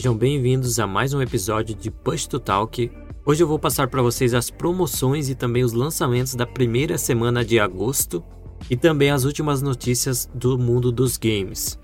Sejam 0.00 0.16
bem-vindos 0.16 0.80
a 0.80 0.86
mais 0.86 1.12
um 1.12 1.20
episódio 1.20 1.74
de 1.74 1.90
Push 1.90 2.26
to 2.26 2.40
Talk. 2.40 2.90
Hoje 3.22 3.42
eu 3.42 3.46
vou 3.46 3.58
passar 3.58 3.86
para 3.88 4.00
vocês 4.00 4.32
as 4.32 4.48
promoções 4.48 5.28
e 5.28 5.34
também 5.34 5.62
os 5.62 5.74
lançamentos 5.74 6.34
da 6.34 6.46
primeira 6.46 6.96
semana 6.96 7.44
de 7.44 7.60
agosto 7.60 8.24
e 8.70 8.78
também 8.78 9.10
as 9.10 9.24
últimas 9.24 9.60
notícias 9.60 10.26
do 10.34 10.58
mundo 10.58 10.90
dos 10.90 11.18
games. 11.18 11.78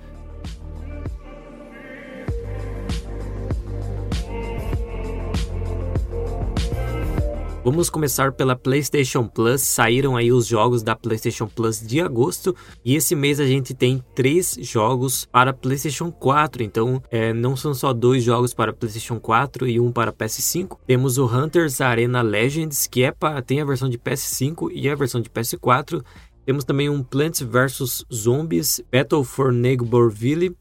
Vamos 7.66 7.91
começar 7.91 8.30
pela 8.30 8.55
PlayStation 8.55 9.27
Plus. 9.27 9.61
Saíram 9.62 10.16
aí 10.16 10.30
os 10.30 10.47
jogos 10.47 10.84
da 10.84 10.95
PlayStation 10.95 11.48
Plus 11.48 11.84
de 11.84 12.01
agosto 12.01 12.55
e 12.84 12.95
esse 12.95 13.16
mês 13.16 13.41
a 13.41 13.45
gente 13.45 13.74
tem 13.74 14.01
três 14.15 14.57
jogos 14.61 15.27
para 15.33 15.52
PlayStation 15.52 16.12
4. 16.12 16.62
Então, 16.62 17.02
é, 17.10 17.33
não 17.33 17.57
são 17.57 17.74
só 17.74 17.93
dois 17.93 18.23
jogos 18.23 18.55
para 18.55 18.73
PlayStation 18.73 19.19
4 19.19 19.66
e 19.66 19.80
um 19.80 19.91
para 19.91 20.12
PS5. 20.12 20.79
Temos 20.87 21.19
o 21.19 21.27
Hunters 21.27 21.80
Arena 21.80 22.23
Legends, 22.23 22.87
que 22.87 23.02
é 23.02 23.10
para 23.10 23.43
tem 23.43 23.60
a 23.60 23.65
versão 23.65 23.88
de 23.88 23.98
PS5 23.98 24.71
e 24.73 24.88
a 24.88 24.95
versão 24.95 25.21
de 25.21 25.29
PS4. 25.29 26.05
Temos 26.45 26.62
também 26.62 26.88
um 26.88 27.02
Plants 27.02 27.41
vs 27.41 28.04
Zombies 28.15 28.80
Battle 28.93 29.24
for 29.24 29.52
Neighborville 29.52 30.57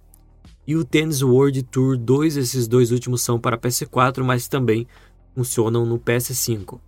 e 0.65 0.75
o 0.75 0.83
Tennis 0.83 1.21
World 1.21 1.61
Tour 1.65 1.97
2. 1.97 2.35
Esses 2.35 2.67
dois 2.67 2.91
últimos 2.91 3.21
são 3.21 3.39
para 3.39 3.59
PS4, 3.59 4.23
mas 4.23 4.47
também 4.47 4.87
funcionam 5.35 5.85
no 5.85 5.99
PS5. 5.99 6.79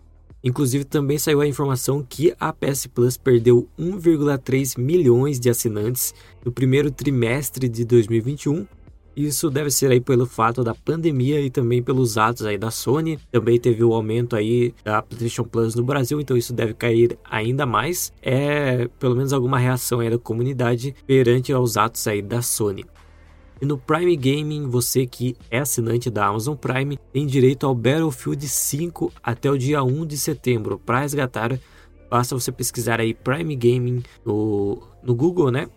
Inclusive, 0.44 0.86
também 0.86 1.18
saiu 1.18 1.42
a 1.42 1.48
informação 1.48 2.06
que 2.08 2.34
a 2.40 2.54
PS 2.54 2.88
Plus 2.88 3.18
perdeu 3.18 3.68
1,3 3.78 4.80
milhões 4.80 5.40
de 5.40 5.50
assinantes 5.50 6.14
no 6.46 6.52
primeiro 6.52 6.92
trimestre 6.92 7.68
de 7.68 7.84
2021. 7.84 8.66
Isso 9.18 9.50
deve 9.50 9.72
ser 9.72 9.90
aí 9.90 10.00
pelo 10.00 10.28
fato 10.28 10.64
da 10.64 10.76
pandemia 10.76 11.42
e 11.42 11.50
também 11.50 11.82
pelos 11.82 12.20
atos 12.20 12.46
aí 12.46 12.56
da 12.56 12.70
Sony. 12.70 13.18
Também 13.32 13.60
teve 13.60 13.84
o 13.84 13.92
aumento 13.92 14.36
aí 14.36 14.76
da 14.84 15.02
PlayStation 15.02 15.44
Plus 15.44 15.74
no 15.74 15.84
Brasil, 15.84 16.22
então 16.22 16.38
isso 16.38 16.54
deve 16.54 16.76
cair 16.76 17.18
ainda 17.28 17.66
mais. 17.66 18.14
É 18.22 18.88
pelo 19.00 19.16
menos 19.16 19.34
alguma 19.34 19.58
reação 19.58 20.02
aí 20.02 20.10
da 20.12 20.20
comunidade 20.20 20.94
perante 21.08 21.52
aos 21.52 21.78
atos 21.78 22.06
aí 22.06 22.22
da 22.22 22.44
Sony. 22.44 22.86
E 23.60 23.66
no 23.66 23.78
Prime 23.78 24.16
Gaming, 24.16 24.68
você 24.68 25.08
que 25.08 25.36
é 25.50 25.60
assinante 25.60 26.10
da 26.10 26.28
Amazon 26.28 26.56
Prime 26.56 26.98
tem 27.12 27.26
direito 27.26 27.66
ao 27.66 27.74
Battlefield 27.74 28.48
5 28.48 29.12
até 29.24 29.50
o 29.50 29.58
dia 29.58 29.84
1 29.84 30.06
de 30.06 30.18
setembro. 30.18 30.78
Para 30.78 31.00
resgatar, 31.00 31.60
basta 32.10 32.36
você 32.36 32.52
pesquisar 32.52 33.00
aí 33.00 33.16
Prime 33.16 33.56
Gaming 33.56 34.04
no, 34.24 34.84
no 35.02 35.16
Google, 35.16 35.52
né? 35.52 35.68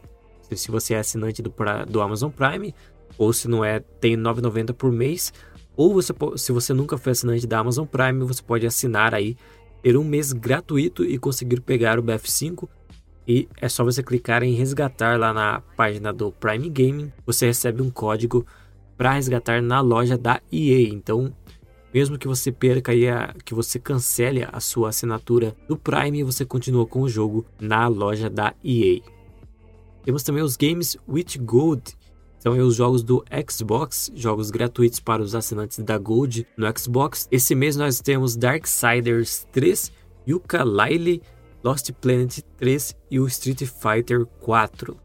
Se 0.54 0.70
você 0.70 0.94
é 0.94 0.98
assinante 0.98 1.40
do, 1.40 1.54
do 1.88 2.00
Amazon 2.02 2.30
Prime, 2.30 2.74
ou 3.16 3.32
se 3.32 3.48
não 3.48 3.64
é, 3.64 3.80
tem 3.80 4.16
9,90 4.16 4.74
por 4.74 4.92
mês. 4.92 5.32
Ou 5.76 5.94
você, 5.94 6.12
se 6.36 6.52
você 6.52 6.74
nunca 6.74 6.98
foi 6.98 7.12
assinante 7.12 7.46
da 7.46 7.60
Amazon 7.60 7.86
Prime, 7.86 8.24
você 8.24 8.42
pode 8.42 8.66
assinar 8.66 9.14
aí, 9.14 9.36
ter 9.82 9.96
um 9.96 10.04
mês 10.04 10.32
gratuito 10.32 11.04
e 11.04 11.16
conseguir 11.18 11.60
pegar 11.60 11.98
o 11.98 12.02
BF5 12.02 12.68
e 13.26 13.48
é 13.60 13.68
só 13.68 13.84
você 13.84 14.02
clicar 14.02 14.42
em 14.42 14.54
resgatar 14.54 15.18
lá 15.18 15.32
na 15.32 15.60
página 15.76 16.12
do 16.12 16.32
Prime 16.32 16.68
Gaming, 16.68 17.12
você 17.24 17.46
recebe 17.46 17.82
um 17.82 17.90
código 17.90 18.46
para 18.96 19.12
resgatar 19.12 19.62
na 19.62 19.80
loja 19.80 20.18
da 20.18 20.40
EA. 20.52 20.88
Então, 20.88 21.32
mesmo 21.92 22.18
que 22.18 22.28
você 22.28 22.52
perca 22.52 22.94
e 22.94 23.06
que 23.44 23.54
você 23.54 23.78
cancele 23.78 24.46
a 24.50 24.60
sua 24.60 24.90
assinatura 24.90 25.56
do 25.68 25.76
Prime, 25.76 26.22
você 26.22 26.44
continua 26.44 26.86
com 26.86 27.02
o 27.02 27.08
jogo 27.08 27.44
na 27.60 27.88
loja 27.88 28.28
da 28.28 28.54
EA. 28.64 29.00
Temos 30.02 30.22
também 30.22 30.42
os 30.42 30.56
games 30.56 30.96
with 31.08 31.38
Gold, 31.40 31.82
são 32.38 32.56
os 32.58 32.74
jogos 32.74 33.02
do 33.02 33.22
Xbox, 33.48 34.10
jogos 34.14 34.50
gratuitos 34.50 34.98
para 34.98 35.22
os 35.22 35.34
assinantes 35.34 35.78
da 35.80 35.98
Gold 35.98 36.46
no 36.56 36.66
Xbox. 36.78 37.28
Esse 37.30 37.54
mês 37.54 37.76
nós 37.76 38.00
temos 38.00 38.34
Darksiders 38.34 39.46
3, 39.52 39.92
Yooka-Laylee 40.26 41.20
Lost 41.62 41.90
Planet 42.00 42.40
3 42.56 42.96
e 43.10 43.20
o 43.20 43.26
Street 43.26 43.64
Fighter 43.64 44.26
4. 44.40 44.96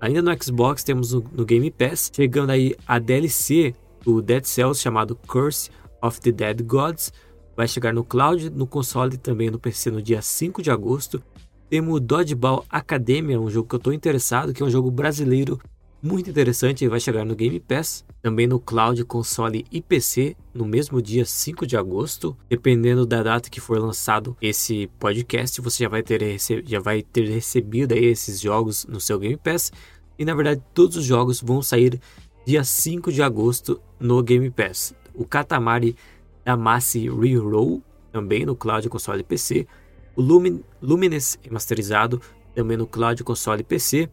Ainda 0.00 0.22
no 0.22 0.42
Xbox 0.42 0.84
temos 0.84 1.12
no, 1.12 1.44
Game 1.44 1.70
Pass, 1.70 2.10
chegando 2.14 2.50
aí 2.50 2.74
a 2.86 2.98
DLC 2.98 3.74
do 4.04 4.22
Dead 4.22 4.44
Cells 4.44 4.80
chamado 4.80 5.16
Curse 5.16 5.70
of 6.00 6.20
the 6.20 6.30
Dead 6.30 6.62
Gods. 6.62 7.12
Vai 7.56 7.66
chegar 7.66 7.92
no 7.92 8.04
cloud, 8.04 8.50
no 8.50 8.66
console 8.66 9.14
e 9.14 9.18
também 9.18 9.50
no 9.50 9.58
PC 9.58 9.90
no 9.90 10.00
dia 10.00 10.22
5 10.22 10.62
de 10.62 10.70
agosto. 10.70 11.20
Temos 11.68 12.00
Dodgeball 12.00 12.64
Academia, 12.70 13.40
um 13.40 13.50
jogo 13.50 13.68
que 13.68 13.74
eu 13.74 13.78
estou 13.78 13.92
interessado, 13.92 14.54
que 14.54 14.62
é 14.62 14.66
um 14.66 14.70
jogo 14.70 14.90
brasileiro 14.90 15.58
muito 16.02 16.30
interessante 16.30 16.84
e 16.84 16.88
vai 16.88 17.00
chegar 17.00 17.24
no 17.24 17.34
Game 17.34 17.58
Pass, 17.58 18.04
também 18.22 18.46
no 18.46 18.60
cloud, 18.60 19.04
console 19.04 19.66
e 19.70 19.82
PC 19.82 20.36
no 20.54 20.64
mesmo 20.64 21.02
dia 21.02 21.24
5 21.24 21.66
de 21.66 21.76
agosto. 21.76 22.36
Dependendo 22.48 23.04
da 23.04 23.22
data 23.22 23.50
que 23.50 23.60
for 23.60 23.78
lançado 23.78 24.36
esse 24.40 24.88
podcast, 24.98 25.60
você 25.60 25.84
já 25.84 25.88
vai 25.88 26.02
ter, 26.02 26.38
já 26.64 26.80
vai 26.80 27.02
ter 27.02 27.28
recebido 27.28 27.92
esses 27.92 28.40
jogos 28.40 28.86
no 28.86 29.00
seu 29.00 29.18
Game 29.18 29.36
Pass. 29.36 29.72
E 30.18 30.24
na 30.24 30.34
verdade, 30.34 30.62
todos 30.72 30.96
os 30.96 31.04
jogos 31.04 31.40
vão 31.40 31.62
sair 31.62 32.00
dia 32.46 32.62
5 32.62 33.12
de 33.12 33.22
agosto 33.22 33.80
no 33.98 34.22
Game 34.22 34.50
Pass. 34.50 34.94
O 35.14 35.24
Katamari 35.24 35.96
Damacy 36.44 37.10
Reroll, 37.10 37.82
também 38.12 38.46
no 38.46 38.54
cloud, 38.54 38.88
console 38.88 39.20
e 39.20 39.24
PC. 39.24 39.66
O 40.14 40.22
Lumin 40.22 40.62
Lumines 40.80 41.38
remasterizado, 41.42 42.20
também 42.54 42.76
no 42.76 42.86
cloud, 42.86 43.22
console 43.22 43.60
e 43.60 43.64
PC 43.64 44.08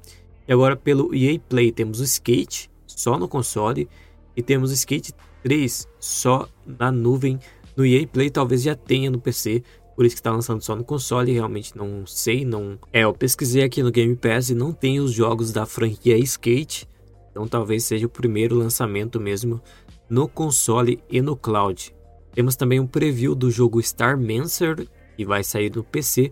e 0.47 0.53
agora 0.53 0.75
pelo 0.75 1.13
EA 1.13 1.39
Play 1.39 1.72
temos 1.72 2.00
o 2.00 2.03
Skate 2.03 2.69
só 2.85 3.17
no 3.17 3.28
console 3.28 3.89
e 4.35 4.44
temos 4.44 4.72
o 4.72 4.73
Skate 4.73 5.13
3 5.44 5.88
só 6.00 6.47
na 6.66 6.91
nuvem. 6.91 7.39
No 7.75 7.85
EA 7.85 8.07
Play 8.07 8.29
talvez 8.29 8.63
já 8.63 8.75
tenha 8.75 9.09
no 9.09 9.19
PC, 9.19 9.63
por 9.95 10.06
isso 10.06 10.16
que 10.16 10.19
está 10.19 10.31
lançando 10.31 10.61
só 10.61 10.75
no 10.75 10.83
console, 10.83 11.31
realmente 11.31 11.75
não 11.75 12.06
sei, 12.06 12.45
não. 12.45 12.78
É, 12.91 13.01
eu 13.01 13.13
pesquisei 13.13 13.63
aqui 13.63 13.81
no 13.81 13.91
Game 13.91 14.16
Pass 14.16 14.50
e 14.50 14.56
não 14.56 14.72
tem 14.72 15.00
os 15.00 15.11
jogos 15.11 15.51
da 15.51 15.66
franquia 15.66 16.17
Skate, 16.17 16.88
então 17.31 17.47
talvez 17.47 17.85
seja 17.85 18.06
o 18.06 18.09
primeiro 18.09 18.56
lançamento 18.56 19.19
mesmo 19.19 19.62
no 20.09 20.27
console 20.27 21.01
e 21.09 21.22
no 21.22 21.35
cloud. 21.35 21.94
Temos 22.33 22.56
também 22.56 22.79
um 22.79 22.88
preview 22.88 23.33
do 23.33 23.50
jogo 23.50 23.81
Star 23.81 24.19
Mancer, 24.19 24.88
que 25.16 25.25
vai 25.25 25.44
sair 25.44 25.73
no 25.73 25.83
PC, 25.83 26.31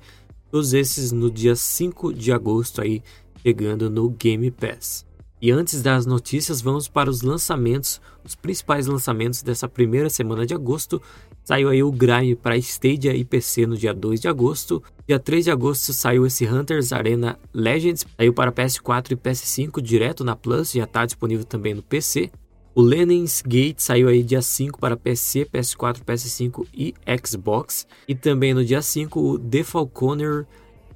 todos 0.51 0.74
esses 0.74 1.12
no 1.12 1.31
dia 1.31 1.56
5 1.56 2.13
de 2.13 2.31
agosto 2.31 2.81
aí 2.81 3.01
chegando 3.46 3.90
no 3.90 4.09
Game 4.09 4.50
Pass. 4.52 5.06
E 5.42 5.52
antes 5.52 5.81
das 5.81 6.06
notícias, 6.06 6.62
vamos 6.62 6.88
para 6.88 7.09
os 7.09 7.22
lançamentos, 7.22 8.00
os 8.24 8.34
principais 8.34 8.88
lançamentos 8.88 9.44
dessa 9.44 9.68
primeira 9.68 10.09
semana 10.09 10.46
de 10.46 10.54
agosto. 10.54 11.02
Saiu 11.44 11.68
aí 11.68 11.84
o 11.84 11.92
Grime 11.92 12.34
para 12.34 12.56
Stadia 12.56 13.14
e 13.14 13.26
PC 13.26 13.68
no 13.68 13.76
dia 13.76 13.94
2 13.94 14.22
de 14.22 14.30
agosto. 14.30 14.81
Dia 15.06 15.20
3 15.20 15.44
de 15.44 15.52
agosto 15.52 15.92
saiu 15.92 16.26
esse 16.26 16.48
Hunters 16.48 16.94
Arena 16.94 17.38
Legends, 17.54 18.06
saiu 18.18 18.34
para 18.34 18.54
PS4 18.54 19.12
e 19.12 19.16
PS5 19.18 19.81
direto 19.81 20.24
na 20.24 20.34
Plus, 20.34 20.72
já 20.72 20.86
está 20.86 21.06
disponível 21.06 21.44
também 21.44 21.74
no 21.74 21.84
PC. 21.84 22.31
O 22.74 22.81
Lenin's 22.81 23.44
Gate 23.46 23.80
saiu 23.80 24.08
aí 24.08 24.24
dia 24.24 24.42
5 24.42 24.80
para 24.80 24.96
PC, 24.96 25.46
PS4, 25.46 26.06
PS5 26.06 26.66
e 26.74 26.94
Xbox. 27.22 27.86
E 28.08 28.16
também 28.16 28.54
no 28.54 28.64
dia 28.64 28.81
5 28.81 29.20
o 29.20 29.38
The 29.38 29.63
Falconer 29.63 30.48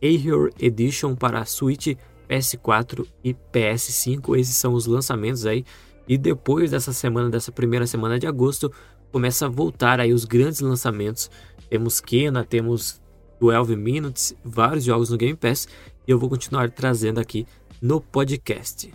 Air 0.02 0.54
Edition 0.58 1.16
para 1.16 1.44
Switch 1.44 1.98
PS4 2.30 3.06
e 3.24 3.34
PS5. 3.34 4.38
Esses 4.38 4.56
são 4.56 4.74
os 4.74 4.86
lançamentos 4.86 5.46
aí. 5.46 5.66
E 6.08 6.18
depois 6.18 6.72
dessa 6.72 6.94
semana, 6.94 7.30
dessa 7.30 7.52
primeira 7.52 7.86
semana 7.86 8.18
de 8.18 8.28
agosto, 8.28 8.72
começa 9.12 9.46
a 9.46 9.50
voltar 9.50 10.00
aí 10.00 10.14
os 10.14 10.26
grandes 10.26 10.60
lançamentos. 10.62 11.30
Temos 11.70 12.00
Kena, 12.00 12.44
temos 12.44 13.02
12 13.40 13.76
Minutes, 13.76 14.36
vários 14.44 14.84
jogos 14.84 15.10
no 15.10 15.18
Game 15.18 15.36
Pass 15.36 15.68
e 16.08 16.12
eu 16.12 16.18
vou 16.18 16.30
continuar 16.30 16.72
trazendo 16.72 17.20
aqui 17.20 17.46
no 17.82 18.00
podcast. 18.00 18.92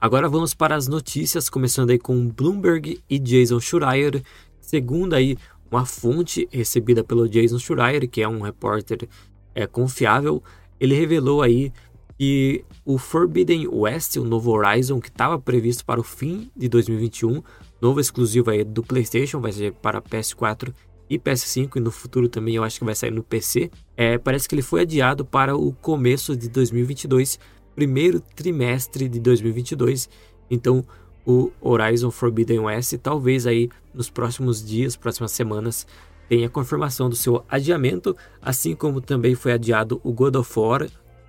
Agora 0.00 0.28
vamos 0.28 0.54
para 0.54 0.76
as 0.76 0.86
notícias, 0.86 1.50
começando 1.50 1.90
aí 1.90 1.98
com 1.98 2.28
Bloomberg 2.28 3.02
e 3.10 3.18
Jason 3.18 3.58
Schreier, 3.58 4.22
segundo 4.60 5.14
aí 5.14 5.36
uma 5.70 5.84
fonte 5.84 6.48
recebida 6.52 7.02
pelo 7.02 7.28
Jason 7.28 7.58
Schreier, 7.58 8.08
que 8.08 8.22
é 8.22 8.28
um 8.28 8.40
repórter 8.40 9.08
é, 9.54 9.66
confiável, 9.66 10.42
ele 10.78 10.94
revelou 10.94 11.42
aí 11.42 11.72
e 12.18 12.64
o 12.84 12.98
Forbidden 12.98 13.68
West, 13.68 14.16
o 14.16 14.24
novo 14.24 14.50
Horizon, 14.50 15.00
que 15.00 15.08
estava 15.08 15.38
previsto 15.38 15.84
para 15.84 16.00
o 16.00 16.02
fim 16.02 16.50
de 16.56 16.68
2021, 16.68 17.42
novo 17.80 18.00
exclusivo 18.00 18.50
aí 18.50 18.64
do 18.64 18.82
PlayStation, 18.82 19.40
vai 19.40 19.52
ser 19.52 19.72
para 19.74 20.02
PS4 20.02 20.74
e 21.08 21.18
PS5 21.18 21.76
e 21.76 21.80
no 21.80 21.90
futuro 21.90 22.28
também 22.28 22.56
eu 22.56 22.64
acho 22.64 22.78
que 22.78 22.84
vai 22.84 22.94
sair 22.94 23.12
no 23.12 23.22
PC. 23.22 23.70
É, 23.96 24.18
parece 24.18 24.48
que 24.48 24.54
ele 24.54 24.62
foi 24.62 24.82
adiado 24.82 25.24
para 25.24 25.56
o 25.56 25.72
começo 25.72 26.36
de 26.36 26.48
2022, 26.48 27.38
primeiro 27.74 28.20
trimestre 28.20 29.08
de 29.08 29.20
2022. 29.20 30.10
Então, 30.50 30.84
o 31.24 31.52
Horizon 31.60 32.10
Forbidden 32.10 32.60
West 32.60 32.94
talvez 33.02 33.46
aí 33.46 33.70
nos 33.94 34.10
próximos 34.10 34.64
dias, 34.64 34.96
próximas 34.96 35.32
semanas, 35.32 35.86
tenha 36.28 36.48
confirmação 36.48 37.08
do 37.08 37.16
seu 37.16 37.44
adiamento, 37.48 38.16
assim 38.42 38.74
como 38.74 39.00
também 39.00 39.34
foi 39.34 39.52
adiado 39.52 40.00
o 40.02 40.12
God 40.12 40.36
of 40.36 40.58
War 40.58 40.88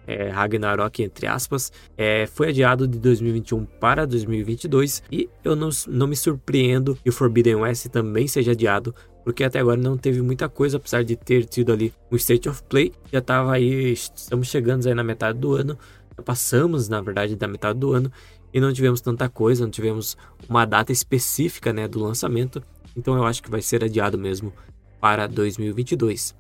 é, 0.09 0.29
Ragnarok, 0.29 1.03
entre 1.03 1.27
aspas, 1.27 1.71
é, 1.95 2.25
foi 2.25 2.49
adiado 2.49 2.87
de 2.87 2.97
2021 2.97 3.63
para 3.63 4.07
2022 4.07 5.03
e 5.11 5.29
eu 5.43 5.55
não, 5.55 5.69
não 5.87 6.07
me 6.07 6.15
surpreendo 6.15 6.97
que 7.03 7.09
o 7.09 7.13
Forbidden 7.13 7.57
West 7.57 7.87
também 7.89 8.27
seja 8.27 8.53
adiado, 8.53 8.95
porque 9.23 9.43
até 9.43 9.59
agora 9.59 9.79
não 9.79 9.95
teve 9.95 10.19
muita 10.23 10.49
coisa, 10.49 10.77
apesar 10.77 11.03
de 11.03 11.15
ter 11.15 11.45
tido 11.45 11.71
ali 11.71 11.93
um 12.11 12.15
State 12.15 12.49
of 12.49 12.63
Play, 12.63 12.91
já 13.13 13.19
estava 13.19 13.53
aí, 13.53 13.93
estamos 13.93 14.47
chegando 14.47 14.87
aí 14.87 14.95
na 14.95 15.03
metade 15.03 15.37
do 15.37 15.53
ano, 15.53 15.77
passamos 16.25 16.89
na 16.89 16.99
verdade 17.01 17.35
da 17.35 17.47
metade 17.47 17.77
do 17.77 17.93
ano 17.93 18.11
e 18.51 18.59
não 18.59 18.73
tivemos 18.73 19.01
tanta 19.01 19.29
coisa, 19.29 19.63
não 19.63 19.71
tivemos 19.71 20.17
uma 20.49 20.65
data 20.65 20.91
específica 20.91 21.71
né, 21.71 21.87
do 21.87 21.99
lançamento, 21.99 22.63
então 22.97 23.15
eu 23.15 23.25
acho 23.25 23.43
que 23.43 23.51
vai 23.51 23.61
ser 23.61 23.83
adiado 23.83 24.17
mesmo 24.17 24.51
para 24.99 25.27
2022. 25.27 26.35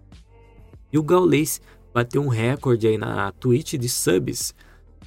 E 0.91 0.97
o 0.97 1.03
Gaules 1.03 1.61
bateu 1.99 2.21
um 2.21 2.29
recorde 2.29 2.87
aí 2.87 2.97
na 2.97 3.29
Twitch 3.33 3.73
de 3.73 3.89
subs. 3.89 4.55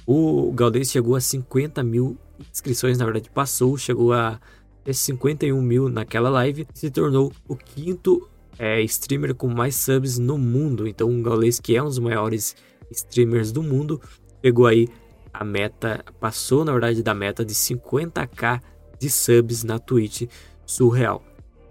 O 0.05 0.51
Gaules 0.51 0.91
chegou 0.91 1.15
a 1.15 1.19
50 1.19 1.81
mil 1.81 2.15
inscrições, 2.51 2.99
na 2.99 3.05
verdade 3.05 3.31
passou, 3.31 3.75
chegou 3.77 4.13
a 4.13 4.39
51 4.85 5.59
mil 5.59 5.89
naquela 5.89 6.29
live, 6.29 6.67
se 6.71 6.91
tornou 6.91 7.31
o 7.47 7.55
quinto 7.55 8.29
é, 8.59 8.79
streamer 8.83 9.33
com 9.33 9.47
mais 9.47 9.75
subs 9.75 10.19
no 10.19 10.37
mundo. 10.37 10.87
Então 10.87 11.09
o 11.09 11.23
Gaules, 11.23 11.59
que 11.59 11.75
é 11.75 11.81
um 11.81 11.87
dos 11.87 11.97
maiores 11.97 12.55
streamers 12.91 13.51
do 13.51 13.63
mundo, 13.63 13.99
pegou 14.39 14.67
aí 14.67 14.87
a 15.33 15.43
meta, 15.43 16.05
passou 16.19 16.63
na 16.63 16.73
verdade 16.73 17.01
da 17.01 17.15
meta 17.15 17.43
de 17.43 17.55
50k 17.55 18.61
de 18.99 19.09
subs 19.09 19.63
na 19.63 19.79
Twitch 19.79 20.29
surreal. 20.63 21.23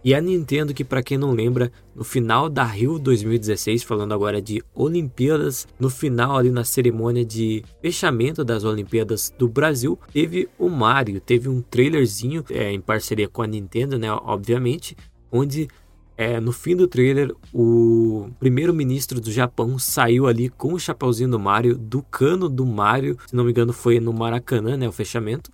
E 0.05 0.15
a 0.15 0.21
Nintendo, 0.21 0.75
que 0.75 0.83
para 0.83 1.03
quem 1.03 1.17
não 1.17 1.31
lembra, 1.31 1.71
no 1.95 2.03
final 2.03 2.49
da 2.49 2.65
Rio 2.65 2.99
2016, 2.99 3.85
falando 3.85 4.13
agora 4.13 4.43
de 4.43 4.63
Olimpíadas, 4.75 5.69
no 5.79 5.89
final 5.89 6.37
ali 6.37 6.51
na 6.51 6.65
cerimônia 6.65 7.25
de 7.25 7.63
fechamento 7.81 8.45
das 8.45 8.65
Olimpíadas 8.65 9.33
do 9.39 9.47
Brasil, 9.47 9.97
teve 10.13 10.49
o 10.59 10.69
Mario, 10.69 11.21
teve 11.21 11.49
um 11.49 11.63
trailerzinho 11.63 12.45
é, 12.51 12.73
em 12.73 12.81
parceria 12.81 13.29
com 13.29 13.43
a 13.43 13.47
Nintendo, 13.47 13.97
né, 13.97 14.11
obviamente, 14.11 14.97
onde 15.31 15.69
é, 16.17 16.41
no 16.41 16.53
fim 16.53 16.75
do 16.77 16.89
trailer, 16.89 17.33
o 17.53 18.29
primeiro-ministro 18.41 19.21
do 19.21 19.31
Japão 19.31 19.79
saiu 19.79 20.27
ali 20.27 20.49
com 20.49 20.75
o 20.75 20.79
chapeuzinho 20.79 21.31
do 21.31 21.39
Mario, 21.39 21.79
do 21.79 22.03
cano 22.03 22.49
do 22.49 22.67
Mario, 22.67 23.17
se 23.27 23.37
não 23.37 23.45
me 23.45 23.51
engano 23.51 23.73
foi 23.73 24.01
no 24.01 24.13
Maracanã, 24.13 24.77
né, 24.77 24.89
o 24.89 24.93
fechamento. 24.93 25.51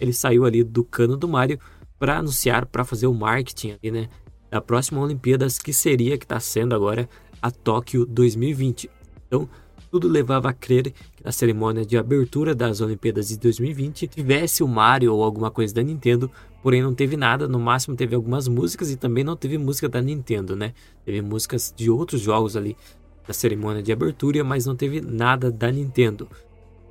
Ele 0.00 0.12
saiu 0.14 0.46
ali 0.46 0.64
do 0.64 0.82
cano 0.82 1.16
do 1.16 1.28
Mario 1.28 1.58
para 2.00 2.18
anunciar, 2.18 2.64
para 2.64 2.82
fazer 2.82 3.06
o 3.06 3.14
marketing 3.14 3.72
ali, 3.72 3.90
né, 3.92 4.08
da 4.50 4.60
próxima 4.60 5.02
Olimpíadas 5.02 5.58
que 5.58 5.72
seria 5.72 6.16
que 6.16 6.24
está 6.24 6.40
sendo 6.40 6.74
agora 6.74 7.06
a 7.40 7.50
Tóquio 7.50 8.06
2020. 8.06 8.90
Então, 9.26 9.46
tudo 9.90 10.08
levava 10.08 10.48
a 10.48 10.52
crer 10.52 10.92
que 10.92 11.24
na 11.24 11.30
cerimônia 11.30 11.84
de 11.84 11.98
abertura 11.98 12.54
das 12.54 12.80
Olimpíadas 12.80 13.28
de 13.28 13.38
2020 13.38 14.08
tivesse 14.08 14.62
o 14.62 14.68
Mario 14.68 15.14
ou 15.14 15.22
alguma 15.22 15.50
coisa 15.50 15.74
da 15.74 15.82
Nintendo, 15.82 16.30
porém 16.62 16.82
não 16.82 16.94
teve 16.94 17.16
nada, 17.16 17.46
no 17.46 17.60
máximo 17.60 17.94
teve 17.94 18.14
algumas 18.14 18.48
músicas 18.48 18.90
e 18.90 18.96
também 18.96 19.22
não 19.22 19.36
teve 19.36 19.58
música 19.58 19.88
da 19.88 20.00
Nintendo, 20.00 20.56
né? 20.56 20.72
Teve 21.04 21.20
músicas 21.20 21.72
de 21.76 21.90
outros 21.90 22.20
jogos 22.20 22.56
ali 22.56 22.76
da 23.26 23.34
cerimônia 23.34 23.82
de 23.82 23.92
abertura, 23.92 24.42
mas 24.42 24.64
não 24.64 24.74
teve 24.74 25.00
nada 25.00 25.50
da 25.50 25.70
Nintendo. 25.70 26.26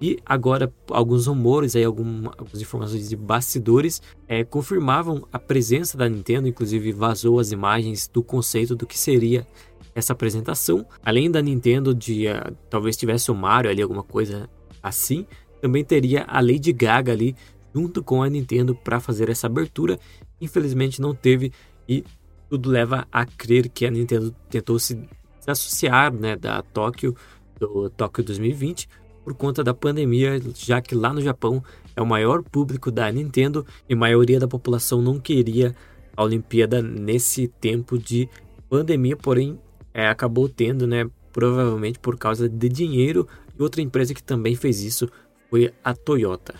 E 0.01 0.18
agora 0.25 0.74
alguns 0.90 1.28
rumores, 1.28 1.75
aí, 1.75 1.84
algumas 1.84 2.34
informações 2.56 3.10
de 3.10 3.16
bastidores 3.16 4.01
é, 4.28 4.44
confirmavam 4.44 5.28
a 5.31 5.38
presença 5.38 5.98
da 5.98 6.07
Nintendo, 6.07 6.48
inclusive 6.48 6.92
vazou 6.92 7.40
as 7.40 7.51
imagens 7.51 8.07
do 8.07 8.24
conceito 8.24 8.75
do 8.75 8.88
que 8.88 8.98
seria 8.98 9.46
essa 9.94 10.13
apresentação. 10.13 10.86
Além 11.04 11.30
da 11.30 11.42
Nintendo, 11.42 11.94
de 11.94 12.28
uh, 12.28 12.56
talvez 12.69 12.96
tivesse 12.96 13.30
o 13.30 13.36
Mario 13.36 13.69
ali, 13.69 13.81
alguma 13.81 14.04
coisa 14.04 14.50
assim, 14.81 15.25
também 15.62 15.84
teria 15.84 16.24
a 16.28 16.40
Lady 16.40 16.72
Gaga 16.72 17.12
ali 17.12 17.36
junto 17.75 18.04
com 18.04 18.24
a 18.24 18.30
Nintendo 18.30 18.74
para 18.74 19.00
fazer 19.00 19.30
essa 19.30 19.48
abertura. 19.48 20.00
Infelizmente 20.40 21.01
não 21.01 21.13
teve 21.13 21.51
e 21.88 22.04
tudo 22.50 22.69
leva 22.69 23.07
a 23.12 23.25
crer 23.25 23.69
que 23.69 23.86
a 23.86 23.92
Nintendo 23.92 24.34
tentou 24.50 24.80
se, 24.80 24.96
se 25.40 25.51
associar 25.51 26.13
né, 26.13 26.36
da 26.36 26.62
Tóquio, 26.62 27.16
do 27.60 27.90
Tóquio 27.90 28.24
2020, 28.24 28.88
por 29.29 29.35
conta 29.35 29.63
da 29.63 29.75
pandemia, 29.75 30.41
já 30.55 30.81
que 30.81 30.95
lá 30.95 31.13
no 31.13 31.21
Japão 31.21 31.63
é 31.95 32.01
o 32.01 32.05
maior 32.05 32.41
público 32.41 32.89
da 32.89 33.11
Nintendo 33.11 33.63
e 33.87 33.93
a 33.93 33.97
maioria 33.97 34.39
da 34.39 34.47
população 34.47 35.03
não 35.03 35.19
queria 35.19 35.75
a 36.17 36.23
Olimpíada 36.23 36.81
nesse 36.81 37.47
tempo 37.47 37.95
de 37.95 38.27
pandemia, 38.67 39.15
porém 39.15 39.59
é, 39.93 40.07
acabou 40.07 40.49
tendo, 40.49 40.87
né, 40.87 41.07
provavelmente 41.31 41.99
por 41.99 42.17
causa 42.17 42.49
de 42.49 42.69
dinheiro, 42.69 43.27
e 43.57 43.61
outra 43.61 43.83
empresa 43.83 44.15
que 44.15 44.23
também 44.23 44.55
fez 44.55 44.81
isso 44.81 45.07
foi 45.47 45.71
a 45.83 45.93
Toyota. 45.93 46.55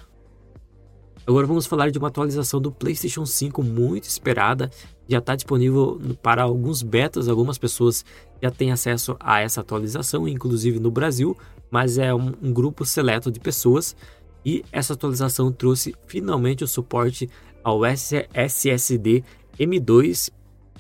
Agora 1.26 1.46
vamos 1.46 1.66
falar 1.66 1.92
de 1.92 2.00
uma 2.00 2.08
atualização 2.08 2.60
do 2.60 2.72
PlayStation 2.72 3.26
5 3.26 3.62
muito 3.64 4.06
esperada. 4.06 4.72
Já 5.08 5.20
está 5.20 5.36
disponível 5.36 6.00
para 6.22 6.44
alguns 6.44 6.82
betas, 6.82 7.28
algumas 7.28 7.58
pessoas 7.58 8.04
já 8.42 8.50
têm 8.50 8.72
acesso 8.72 9.16
a 9.20 9.40
essa 9.40 9.62
atualização, 9.62 10.28
inclusive 10.28 10.80
no 10.80 10.90
Brasil, 10.90 11.38
mas 11.70 11.98
é 11.98 12.14
um, 12.14 12.34
um 12.42 12.52
grupo 12.54 12.86
seleto 12.86 13.32
de 13.32 13.40
pessoas. 13.40 13.96
E 14.46 14.64
essa 14.72 14.94
atualização 14.94 15.52
trouxe 15.52 15.96
finalmente 16.08 16.64
o 16.64 16.68
suporte 16.68 17.30
ao 17.64 17.82
SSD 17.86 19.24
M2 19.60 20.32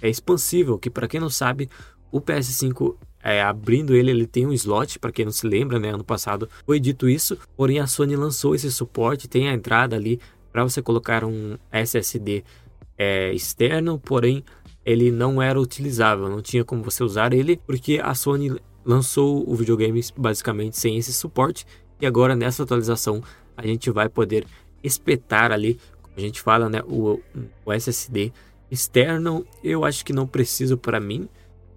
é 0.01 0.09
expansível, 0.09 0.77
que 0.77 0.89
para 0.89 1.07
quem 1.07 1.19
não 1.19 1.30
sabe, 1.30 1.69
o 2.12 2.21
PS5 2.21 2.95
é, 3.24 3.42
abrindo 3.42 3.95
ele, 3.95 4.12
ele 4.12 4.27
tem 4.27 4.45
um 4.45 4.54
slot, 4.54 5.00
para 5.00 5.12
quem 5.12 5.25
não 5.25 5.31
se 5.31 5.45
lembra, 5.48 5.80
né? 5.80 5.89
Ano 5.89 6.04
passado 6.04 6.50
foi 6.66 6.80
dito 6.80 7.10
isso, 7.10 7.38
porém 7.56 7.80
a 7.80 7.88
Sony 7.88 8.16
lançou 8.16 8.56
esse 8.56 8.71
suporte, 8.71 9.27
tem 9.27 9.50
a 9.50 9.54
entrada 9.54 9.95
ali 9.95 10.19
para 10.51 10.63
você 10.63 10.81
colocar 10.81 11.24
um 11.24 11.57
SSD 11.71 12.44
é, 12.98 13.33
externo, 13.33 14.00
porém 14.00 14.44
ele 14.86 15.12
não 15.12 15.42
era 15.42 15.60
utilizável, 15.60 16.30
não 16.30 16.42
tinha 16.42 16.63
como 16.63 16.83
você 16.83 17.04
usar 17.04 17.33
ele, 17.33 17.57
porque 17.57 18.00
a 18.01 18.13
Sony 18.16 18.60
lançou 18.83 19.48
o 19.48 19.56
videogame 19.56 20.01
basicamente 20.17 20.77
sem 20.77 20.98
esse 20.98 21.13
suporte, 21.13 21.65
e 22.01 22.05
agora 22.05 22.36
nessa 22.36 22.63
atualização 22.63 23.22
a 23.55 23.67
gente 23.67 23.91
vai 23.91 24.08
poder 24.08 24.46
espetar 24.84 25.51
ali, 25.51 25.77
como 26.01 26.15
a 26.15 26.22
gente 26.22 26.41
fala, 26.41 26.70
né, 26.70 26.82
o, 26.88 27.20
o 27.65 27.74
SSD 27.74 28.32
externo. 28.72 29.46
Eu 29.63 29.84
acho 29.84 30.05
que 30.05 30.13
não 30.13 30.25
preciso 30.25 30.77
para 30.77 31.00
mim, 31.00 31.27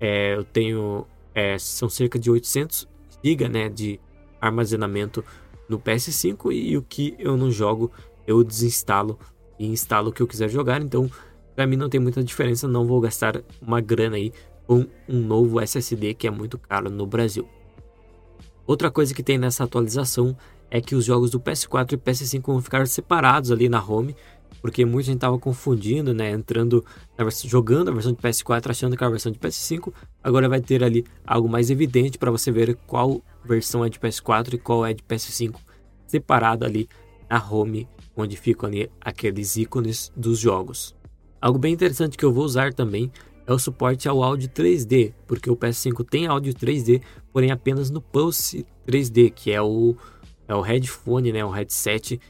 é, 0.01 0.35
eu 0.37 0.45
tenho. 0.45 1.07
É, 1.35 1.59
são 1.59 1.89
cerca 1.89 2.19
de 2.19 2.31
800 2.31 2.89
GB 3.23 3.49
né, 3.49 3.69
de 3.69 4.01
armazenamento 4.41 5.25
no 5.69 5.79
PS5 5.79 6.53
e 6.53 6.77
o 6.77 6.83
que 6.83 7.15
eu 7.19 7.37
não 7.37 7.51
jogo 7.51 7.91
eu 8.27 8.43
desinstalo 8.45 9.19
e 9.59 9.67
instalo 9.67 10.11
o 10.11 10.13
que 10.13 10.23
eu 10.23 10.27
quiser 10.27 10.49
jogar. 10.49 10.83
Então, 10.83 11.11
para 11.55 11.67
mim 11.67 11.77
não 11.77 11.89
tem 11.89 12.01
muita 12.01 12.23
diferença, 12.23 12.67
não 12.69 12.87
vou 12.87 13.01
gastar 13.01 13.43
uma 13.61 13.81
grana 13.81 14.17
aí 14.17 14.33
com 14.67 14.87
um 15.09 15.19
novo 15.21 15.61
SSD 15.61 16.15
que 16.15 16.27
é 16.27 16.31
muito 16.31 16.59
caro 16.59 16.91
no 16.91 17.07
Brasil. 17.07 17.49
Outra 18.67 18.91
coisa 18.91 19.15
que 19.15 19.23
tem 19.23 19.39
nessa 19.39 19.65
atualização 19.65 20.37
é 20.71 20.81
que 20.81 20.95
os 20.95 21.05
jogos 21.05 21.31
do 21.31 21.39
PS4 21.41 21.93
e 21.93 21.97
PS5 21.97 22.47
vão 22.47 22.63
ficar 22.63 22.87
separados 22.87 23.51
ali 23.51 23.69
na 23.69 23.85
home 23.85 24.17
porque 24.63 24.85
muita 24.87 25.07
gente 25.07 25.17
estava 25.17 25.37
confundindo, 25.39 26.15
né? 26.15 26.31
Entrando, 26.31 26.85
jogando 27.45 27.91
a 27.91 27.93
versão 27.93 28.13
de 28.13 28.19
PS4, 28.19 28.71
achando 28.71 28.97
que 28.97 29.03
era 29.03 29.09
a 29.09 29.11
versão 29.11 29.33
de 29.33 29.39
PS5. 29.39 29.93
Agora 30.23 30.49
vai 30.49 30.61
ter 30.61 30.85
ali 30.85 31.05
algo 31.27 31.49
mais 31.49 31.69
evidente 31.69 32.17
para 32.17 32.31
você 32.31 32.53
ver 32.53 32.79
qual 32.87 33.21
versão 33.45 33.85
é 33.85 33.89
de 33.89 33.99
PS4 33.99 34.55
e 34.55 34.59
qual 34.59 34.87
é 34.87 34.95
de 34.95 35.03
PS5, 35.03 35.57
separado 36.07 36.65
ali 36.65 36.89
na 37.29 37.45
home, 37.45 37.89
onde 38.17 38.37
ficam 38.37 38.69
ali 38.69 38.89
aqueles 39.01 39.57
ícones 39.57 40.13
dos 40.17 40.39
jogos. 40.39 40.95
Algo 41.41 41.59
bem 41.59 41.73
interessante 41.75 42.17
que 42.17 42.25
eu 42.25 42.33
vou 42.33 42.45
usar 42.45 42.73
também 42.73 43.11
é 43.45 43.53
o 43.53 43.59
suporte 43.59 44.09
ao 44.09 44.23
áudio 44.23 44.49
3D, 44.49 45.13
porque 45.27 45.51
o 45.51 45.57
PS5 45.57 46.09
tem 46.09 46.29
áudio 46.29 46.55
3D, 46.55 47.03
porém 47.33 47.51
apenas 47.51 47.91
no 47.91 48.01
Pulse 48.01 48.65
3D, 48.87 49.33
que 49.35 49.51
é 49.51 49.61
o, 49.61 49.97
é 50.47 50.55
o 50.55 50.61
headphone, 50.61 51.33
né, 51.33 51.45
o 51.45 51.51
headset 51.51 52.21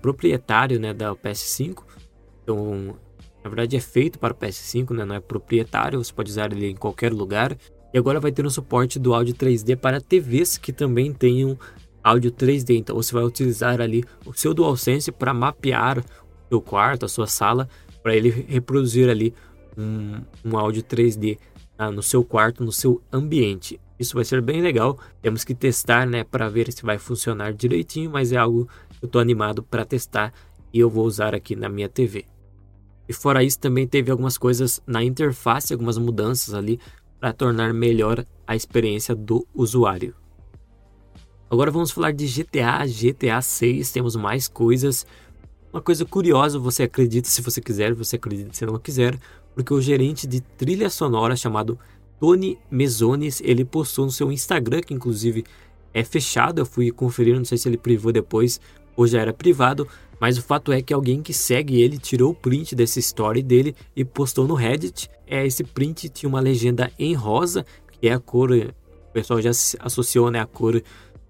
proprietário 0.00 0.78
né, 0.78 0.92
da 0.92 1.14
PS5. 1.14 1.82
Então, 2.42 2.96
na 3.42 3.50
verdade 3.50 3.76
é 3.76 3.80
feito 3.80 4.18
para 4.18 4.32
o 4.32 4.36
PS5, 4.36 4.94
né, 4.94 5.04
não 5.04 5.14
é 5.14 5.20
proprietário, 5.20 6.02
você 6.02 6.12
pode 6.12 6.30
usar 6.30 6.52
ele 6.52 6.70
em 6.70 6.76
qualquer 6.76 7.12
lugar. 7.12 7.56
E 7.92 7.98
agora 7.98 8.20
vai 8.20 8.32
ter 8.32 8.44
um 8.44 8.50
suporte 8.50 8.98
do 8.98 9.14
áudio 9.14 9.34
3D 9.34 9.76
para 9.76 10.00
TVs 10.00 10.58
que 10.58 10.72
também 10.72 11.12
tenham 11.12 11.58
áudio 12.02 12.30
3D. 12.30 12.76
Então 12.76 12.94
você 12.96 13.12
vai 13.12 13.24
utilizar 13.24 13.80
ali 13.80 14.04
o 14.24 14.32
seu 14.32 14.52
DualSense 14.52 15.10
para 15.10 15.32
mapear 15.32 15.98
o 15.98 16.04
seu 16.48 16.60
quarto, 16.60 17.04
a 17.04 17.08
sua 17.08 17.26
sala, 17.26 17.68
para 18.02 18.14
ele 18.14 18.28
reproduzir 18.28 19.08
ali 19.08 19.34
um, 19.76 20.20
um 20.44 20.56
áudio 20.56 20.82
3D 20.82 21.38
ah, 21.78 21.90
no 21.90 22.02
seu 22.02 22.24
quarto, 22.24 22.64
no 22.64 22.72
seu 22.72 23.02
ambiente. 23.12 23.80
Isso 23.98 24.14
vai 24.14 24.24
ser 24.24 24.40
bem 24.42 24.60
legal. 24.60 24.98
Temos 25.22 25.44
que 25.44 25.54
testar, 25.54 26.06
né, 26.06 26.22
para 26.24 26.48
ver 26.48 26.72
se 26.72 26.82
vai 26.82 26.98
funcionar 26.98 27.52
direitinho, 27.52 28.10
mas 28.10 28.32
é 28.32 28.36
algo 28.36 28.68
eu 29.00 29.06
estou 29.06 29.20
animado 29.20 29.62
para 29.62 29.84
testar 29.84 30.32
e 30.72 30.78
eu 30.78 30.90
vou 30.90 31.06
usar 31.06 31.34
aqui 31.34 31.56
na 31.56 31.68
minha 31.68 31.88
TV. 31.88 32.26
E 33.08 33.12
fora 33.12 33.42
isso, 33.42 33.58
também 33.58 33.86
teve 33.86 34.10
algumas 34.10 34.36
coisas 34.36 34.82
na 34.86 35.02
interface, 35.02 35.72
algumas 35.72 35.96
mudanças 35.96 36.54
ali 36.54 36.80
para 37.20 37.32
tornar 37.32 37.72
melhor 37.72 38.24
a 38.46 38.56
experiência 38.56 39.14
do 39.14 39.46
usuário. 39.54 40.14
Agora 41.48 41.70
vamos 41.70 41.92
falar 41.92 42.12
de 42.12 42.26
GTA, 42.26 42.84
GTA 42.86 43.40
6, 43.40 43.92
temos 43.92 44.16
mais 44.16 44.48
coisas. 44.48 45.06
Uma 45.72 45.80
coisa 45.80 46.04
curiosa, 46.04 46.58
você 46.58 46.82
acredita 46.82 47.28
se 47.28 47.40
você 47.40 47.60
quiser, 47.60 47.94
você 47.94 48.16
acredita 48.16 48.52
se 48.52 48.66
não 48.66 48.78
quiser, 48.78 49.16
porque 49.54 49.72
o 49.72 49.80
gerente 49.80 50.26
de 50.26 50.40
trilha 50.40 50.90
sonora 50.90 51.36
chamado 51.36 51.78
Tony 52.18 52.58
Mesones, 52.70 53.40
ele 53.44 53.64
postou 53.64 54.06
no 54.06 54.10
seu 54.10 54.32
Instagram, 54.32 54.80
que 54.80 54.94
inclusive 54.94 55.44
é 55.92 56.04
fechado, 56.04 56.60
eu 56.60 56.66
fui 56.66 56.90
conferir, 56.90 57.36
não 57.36 57.44
sei 57.44 57.58
se 57.58 57.68
ele 57.68 57.76
privou 57.76 58.12
depois 58.12 58.60
ou 58.96 59.06
já 59.06 59.20
era 59.20 59.32
privado, 59.32 59.86
mas 60.18 60.38
o 60.38 60.42
fato 60.42 60.72
é 60.72 60.80
que 60.80 60.92
alguém 60.92 61.22
que 61.22 61.32
segue 61.32 61.80
ele 61.80 61.98
tirou 61.98 62.30
o 62.30 62.34
print 62.34 62.74
dessa 62.74 62.98
story 62.98 63.42
dele 63.42 63.74
e 63.94 64.04
postou 64.04 64.48
no 64.48 64.54
Reddit. 64.54 65.10
É, 65.26 65.46
esse 65.46 65.62
print 65.62 66.08
tinha 66.08 66.28
uma 66.28 66.40
legenda 66.40 66.90
em 66.98 67.14
rosa, 67.14 67.64
que 67.92 68.08
é 68.08 68.14
a 68.14 68.18
cor, 68.18 68.50
o 68.50 69.12
pessoal 69.12 69.40
já 69.40 69.50
associou 69.80 70.30
né, 70.30 70.40
a 70.40 70.46
cor 70.46 70.82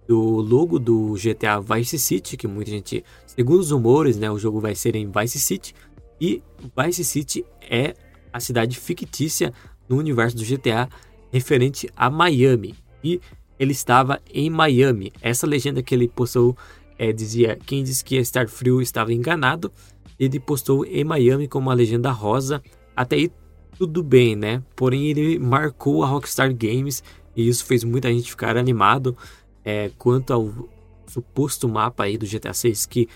do 0.07 0.21
logo 0.21 0.79
do 0.79 1.15
GTA 1.15 1.61
Vice 1.61 1.99
City, 1.99 2.37
que 2.37 2.47
muita 2.47 2.71
gente, 2.71 3.05
segundo 3.27 3.61
os 3.61 3.73
rumores, 3.73 4.17
né, 4.17 4.31
o 4.31 4.39
jogo 4.39 4.61
vai 4.61 4.75
ser 4.75 4.95
em 4.95 5.11
Vice 5.11 5.41
City, 5.41 5.75
e 6.21 6.43
Vice 6.77 7.05
City 7.05 7.45
é 7.61 7.95
a 8.33 8.39
cidade 8.39 8.79
fictícia 8.79 9.53
no 9.89 9.97
universo 9.97 10.37
do 10.37 10.45
GTA 10.45 10.89
referente 11.33 11.89
a 11.97 12.11
Miami. 12.11 12.75
E 13.03 13.21
ele 13.59 13.73
estava 13.73 14.21
em 14.33 14.51
Miami. 14.51 15.13
Essa 15.21 15.47
legenda 15.47 15.83
que 15.83 15.95
ele 15.95 16.09
postou 16.09 16.57
é, 16.99 17.13
dizia: 17.13 17.59
quem 17.67 17.83
disse 17.83 18.05
que 18.05 18.17
ia 18.17 18.21
estar 18.21 18.49
frio 18.49 18.81
estava 18.81 19.13
enganado. 19.13 19.73
Ele 20.19 20.41
postou 20.41 20.85
em 20.85 21.05
Miami 21.05 21.47
com 21.47 21.59
uma 21.59 21.75
legenda 21.75 22.11
rosa. 22.11 22.63
Até 22.97 23.17
aí 23.17 23.31
tudo 23.79 24.03
bem, 24.03 24.35
né? 24.35 24.63
Porém, 24.75 25.07
ele 25.09 25.39
marcou 25.39 26.03
a 26.03 26.07
Rockstar 26.07 26.55
Games 26.55 27.03
e 27.35 27.47
isso 27.47 27.65
fez 27.65 27.85
muita 27.85 28.11
gente 28.11 28.31
ficar 28.31 28.57
animado 28.57 29.15
é, 29.63 29.91
quanto 29.99 30.33
ao 30.33 30.69
suposto 31.07 31.69
mapa 31.69 32.05
aí 32.05 32.17
do 32.17 32.27
GTA 32.27 32.55
6 32.55 32.87
que 32.87 33.09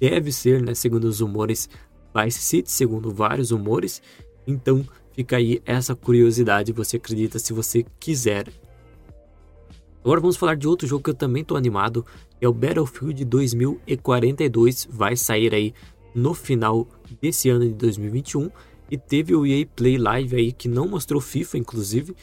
deve 0.00 0.30
ser, 0.32 0.62
né, 0.62 0.74
segundo 0.74 1.04
os 1.04 1.20
rumores, 1.20 1.68
Vice 2.14 2.40
City, 2.40 2.70
segundo 2.70 3.10
vários 3.10 3.50
rumores. 3.50 4.00
Então, 4.46 4.84
fica 5.14 5.36
aí 5.36 5.62
essa 5.64 5.94
curiosidade, 5.94 6.72
você 6.72 6.96
acredita 6.96 7.38
se 7.38 7.52
você 7.52 7.84
quiser. 7.98 8.52
Agora 10.02 10.20
vamos 10.20 10.36
falar 10.36 10.56
de 10.56 10.68
outro 10.68 10.86
jogo 10.86 11.02
que 11.02 11.10
eu 11.10 11.14
também 11.14 11.42
estou 11.42 11.56
animado, 11.56 12.04
é 12.40 12.48
o 12.48 12.52
Battlefield 12.52 13.24
2042, 13.24 14.86
vai 14.90 15.16
sair 15.16 15.54
aí 15.54 15.72
no 16.14 16.34
final 16.34 16.86
desse 17.20 17.48
ano 17.48 17.66
de 17.66 17.74
2021 17.74 18.50
e 18.90 18.98
teve 18.98 19.34
o 19.34 19.46
EA 19.46 19.66
Play 19.66 19.96
Live 19.96 20.36
aí 20.36 20.52
que 20.52 20.68
não 20.68 20.86
mostrou 20.86 21.20
FIFA, 21.20 21.58
inclusive, 21.58 22.14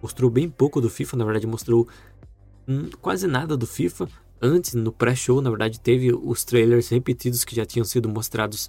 mostrou 0.00 0.30
bem 0.30 0.48
pouco 0.48 0.80
do 0.80 0.88
FIFA, 0.88 1.16
na 1.16 1.24
verdade 1.24 1.46
mostrou 1.46 1.88
hum, 2.68 2.88
quase 3.00 3.26
nada 3.26 3.56
do 3.56 3.66
FIFA. 3.66 4.08
Antes, 4.40 4.74
no 4.74 4.92
pré-show, 4.92 5.40
na 5.40 5.48
verdade, 5.48 5.80
teve 5.80 6.12
os 6.12 6.44
trailers 6.44 6.90
repetidos 6.90 7.42
que 7.42 7.56
já 7.56 7.64
tinham 7.64 7.84
sido 7.84 8.08
mostrados 8.08 8.68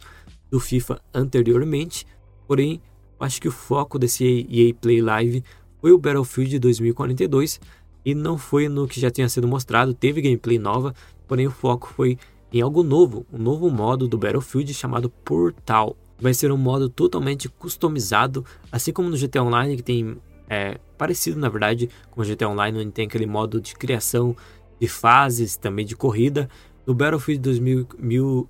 do 0.49 0.59
FIFA 0.59 0.99
anteriormente. 1.13 2.07
Porém, 2.47 2.81
acho 3.19 3.41
que 3.41 3.47
o 3.47 3.51
foco 3.51 3.97
desse 3.97 4.47
EA 4.49 4.73
Play 4.73 5.01
Live 5.01 5.43
foi 5.81 5.91
o 5.91 5.97
Battlefield 5.97 6.59
2042 6.59 7.59
e 8.05 8.15
não 8.15 8.37
foi 8.37 8.69
no 8.69 8.87
que 8.87 8.99
já 8.99 9.11
tinha 9.11 9.27
sido 9.27 9.47
mostrado, 9.47 9.93
teve 9.93 10.21
gameplay 10.21 10.57
nova, 10.57 10.93
porém 11.27 11.47
o 11.47 11.51
foco 11.51 11.91
foi 11.95 12.17
em 12.51 12.61
algo 12.61 12.81
novo, 12.83 13.25
um 13.31 13.37
novo 13.37 13.69
modo 13.69 14.07
do 14.07 14.17
Battlefield 14.17 14.73
chamado 14.73 15.09
Portal. 15.09 15.95
Vai 16.19 16.33
ser 16.33 16.51
um 16.51 16.57
modo 16.57 16.89
totalmente 16.89 17.49
customizado, 17.49 18.45
assim 18.71 18.93
como 18.93 19.09
no 19.09 19.17
GTA 19.17 19.43
Online, 19.43 19.75
que 19.75 19.83
tem 19.83 20.17
é, 20.49 20.79
parecido 20.97 21.39
na 21.39 21.49
verdade 21.49 21.89
com 22.09 22.21
o 22.21 22.25
GTA 22.25 22.47
Online, 22.47 22.79
onde 22.79 22.91
tem 22.91 23.05
aquele 23.05 23.25
modo 23.25 23.59
de 23.59 23.75
criação 23.75 24.35
de 24.79 24.87
fases, 24.87 25.57
também 25.57 25.85
de 25.85 25.95
corrida. 25.95 26.49
No 26.85 26.93
Battlefield 26.93 27.41
2000, 27.41 27.87
mil, 27.99 28.49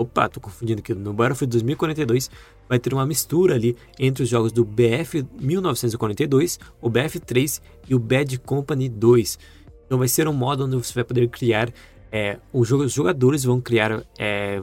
opa, 0.00 0.28
tô 0.30 0.40
confundindo 0.40 0.80
aqui, 0.80 0.94
no 0.94 1.12
Battlefield 1.12 1.50
2042 1.52 2.30
vai 2.66 2.78
ter 2.78 2.94
uma 2.94 3.04
mistura 3.04 3.54
ali 3.54 3.76
entre 3.98 4.22
os 4.22 4.28
jogos 4.28 4.50
do 4.50 4.64
BF 4.64 5.26
1942, 5.38 6.58
o 6.80 6.90
BF3 6.90 7.60
e 7.88 7.94
o 7.94 7.98
Bad 7.98 8.38
Company 8.38 8.88
2. 8.88 9.38
Então 9.84 9.98
vai 9.98 10.08
ser 10.08 10.26
um 10.26 10.32
modo 10.32 10.64
onde 10.64 10.76
você 10.76 10.94
vai 10.94 11.04
poder 11.04 11.28
criar, 11.28 11.70
é, 12.10 12.38
os 12.52 12.66
jogadores 12.68 13.44
vão 13.44 13.60
criar, 13.60 14.02
é, 14.18 14.58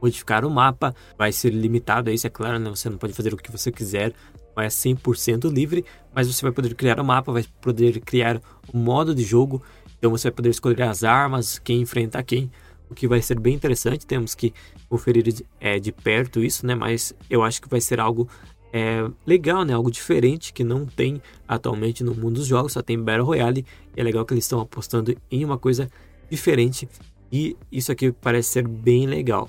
modificar 0.00 0.44
o 0.44 0.50
mapa, 0.50 0.94
vai 1.18 1.32
ser 1.32 1.50
limitado 1.50 2.10
isso, 2.10 2.26
é 2.26 2.30
claro, 2.30 2.58
né? 2.58 2.70
você 2.70 2.88
não 2.88 2.96
pode 2.96 3.12
fazer 3.12 3.34
o 3.34 3.36
que 3.36 3.52
você 3.52 3.70
quiser, 3.70 4.14
não 4.56 4.62
é 4.62 4.68
100% 4.68 5.52
livre, 5.52 5.84
mas 6.14 6.32
você 6.32 6.40
vai 6.42 6.52
poder 6.52 6.74
criar 6.74 6.98
o 6.98 7.04
mapa, 7.04 7.30
vai 7.30 7.44
poder 7.60 8.00
criar 8.00 8.40
o 8.72 8.76
modo 8.76 9.14
de 9.14 9.22
jogo, 9.22 9.62
então 9.98 10.10
você 10.10 10.28
vai 10.28 10.36
poder 10.36 10.50
escolher 10.50 10.82
as 10.84 11.04
armas, 11.04 11.58
quem 11.58 11.80
enfrenta 11.82 12.22
quem, 12.22 12.50
o 12.90 12.94
que 12.94 13.08
vai 13.08 13.20
ser 13.20 13.38
bem 13.38 13.54
interessante. 13.54 14.06
Temos 14.06 14.34
que 14.34 14.52
conferir 14.88 15.22
de, 15.22 15.44
é, 15.60 15.78
de 15.78 15.92
perto 15.92 16.42
isso, 16.42 16.66
né? 16.66 16.74
Mas 16.74 17.14
eu 17.28 17.42
acho 17.42 17.60
que 17.60 17.68
vai 17.68 17.80
ser 17.80 18.00
algo 18.00 18.28
é, 18.72 19.08
legal, 19.26 19.64
né? 19.64 19.72
Algo 19.72 19.90
diferente 19.90 20.52
que 20.52 20.64
não 20.64 20.86
tem 20.86 21.22
atualmente 21.46 22.02
no 22.04 22.14
mundo 22.14 22.36
dos 22.36 22.46
jogos, 22.46 22.72
só 22.72 22.82
tem 22.82 22.98
Battle 22.98 23.26
Royale. 23.26 23.64
É 23.96 24.02
legal 24.02 24.24
que 24.24 24.34
eles 24.34 24.44
estão 24.44 24.60
apostando 24.60 25.16
em 25.30 25.44
uma 25.44 25.58
coisa 25.58 25.90
diferente 26.30 26.88
e 27.32 27.56
isso 27.70 27.92
aqui 27.92 28.12
parece 28.12 28.50
ser 28.50 28.66
bem 28.66 29.06
legal. 29.06 29.48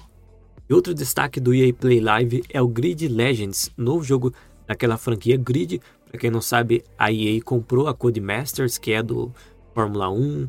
E 0.70 0.74
outro 0.74 0.94
destaque 0.94 1.40
do 1.40 1.54
EA 1.54 1.74
Play 1.74 2.00
Live 2.00 2.44
é 2.50 2.62
o 2.62 2.68
Grid 2.68 3.08
Legends, 3.08 3.72
novo 3.76 4.04
jogo 4.04 4.34
daquela 4.68 4.98
franquia 4.98 5.36
Grid. 5.36 5.82
Para 6.08 6.20
quem 6.20 6.30
não 6.30 6.42
sabe, 6.42 6.84
a 6.98 7.12
EA 7.12 7.42
comprou 7.42 7.88
a 7.88 7.94
Codemasters, 7.94 8.78
que 8.78 8.92
é 8.92 9.02
do 9.02 9.32
Fórmula 9.74 10.10
1, 10.10 10.48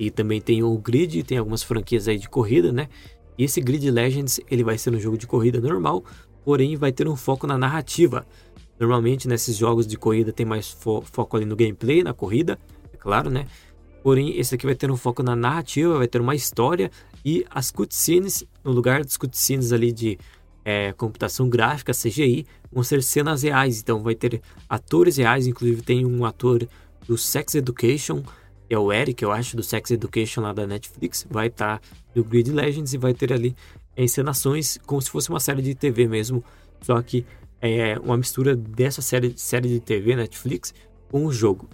e 0.00 0.10
também 0.10 0.40
tem 0.40 0.62
o 0.62 0.76
Grid, 0.78 1.22
tem 1.22 1.36
algumas 1.36 1.62
franquias 1.62 2.08
aí 2.08 2.18
de 2.18 2.26
corrida, 2.26 2.72
né? 2.72 2.88
E 3.36 3.44
esse 3.44 3.60
Grid 3.60 3.88
Legends, 3.90 4.40
ele 4.50 4.64
vai 4.64 4.78
ser 4.78 4.94
um 4.94 4.98
jogo 4.98 5.18
de 5.18 5.26
corrida 5.26 5.60
normal, 5.60 6.02
porém 6.42 6.74
vai 6.74 6.90
ter 6.90 7.06
um 7.06 7.14
foco 7.14 7.46
na 7.46 7.58
narrativa. 7.58 8.26
Normalmente 8.78 9.28
nesses 9.28 9.56
jogos 9.56 9.86
de 9.86 9.98
corrida 9.98 10.32
tem 10.32 10.46
mais 10.46 10.70
fo 10.70 11.02
foco 11.02 11.36
ali 11.36 11.44
no 11.44 11.54
gameplay, 11.54 12.02
na 12.02 12.14
corrida, 12.14 12.58
é 12.94 12.96
claro, 12.96 13.28
né? 13.28 13.44
Porém, 14.02 14.38
esse 14.38 14.54
aqui 14.54 14.64
vai 14.64 14.74
ter 14.74 14.90
um 14.90 14.96
foco 14.96 15.22
na 15.22 15.36
narrativa, 15.36 15.98
vai 15.98 16.08
ter 16.08 16.22
uma 16.22 16.34
história 16.34 16.90
e 17.22 17.44
as 17.50 17.70
cutscenes, 17.70 18.42
no 18.64 18.72
lugar 18.72 19.04
das 19.04 19.18
cutscenes 19.18 19.70
ali 19.70 19.92
de 19.92 20.18
é, 20.64 20.92
computação 20.94 21.46
gráfica, 21.46 21.92
CGI, 21.92 22.46
vão 22.72 22.82
ser 22.82 23.02
cenas 23.02 23.42
reais. 23.42 23.80
Então 23.80 24.02
vai 24.02 24.14
ter 24.14 24.40
atores 24.66 25.18
reais, 25.18 25.46
inclusive 25.46 25.82
tem 25.82 26.06
um 26.06 26.24
ator 26.24 26.66
do 27.06 27.18
Sex 27.18 27.54
Education, 27.54 28.22
é 28.70 28.78
o 28.78 28.92
Eric, 28.92 29.22
eu 29.22 29.32
acho, 29.32 29.56
do 29.56 29.62
Sex 29.62 29.90
Education 29.90 30.40
lá 30.42 30.52
da 30.52 30.66
Netflix, 30.66 31.26
vai 31.28 31.48
estar 31.48 31.78
tá 31.78 31.88
no 32.14 32.22
Grid 32.22 32.50
Legends 32.52 32.94
e 32.94 32.98
vai 32.98 33.12
ter 33.12 33.32
ali 33.32 33.54
encenações 33.96 34.78
como 34.86 35.02
se 35.02 35.10
fosse 35.10 35.28
uma 35.28 35.40
série 35.40 35.60
de 35.60 35.74
TV 35.74 36.06
mesmo, 36.06 36.42
só 36.80 37.02
que 37.02 37.26
é 37.60 37.98
uma 37.98 38.16
mistura 38.16 38.56
dessa 38.56 39.02
série, 39.02 39.34
série 39.36 39.68
de 39.68 39.80
TV 39.80 40.16
Netflix 40.16 40.72
com 41.10 41.26
o 41.26 41.32
jogo. 41.32 41.68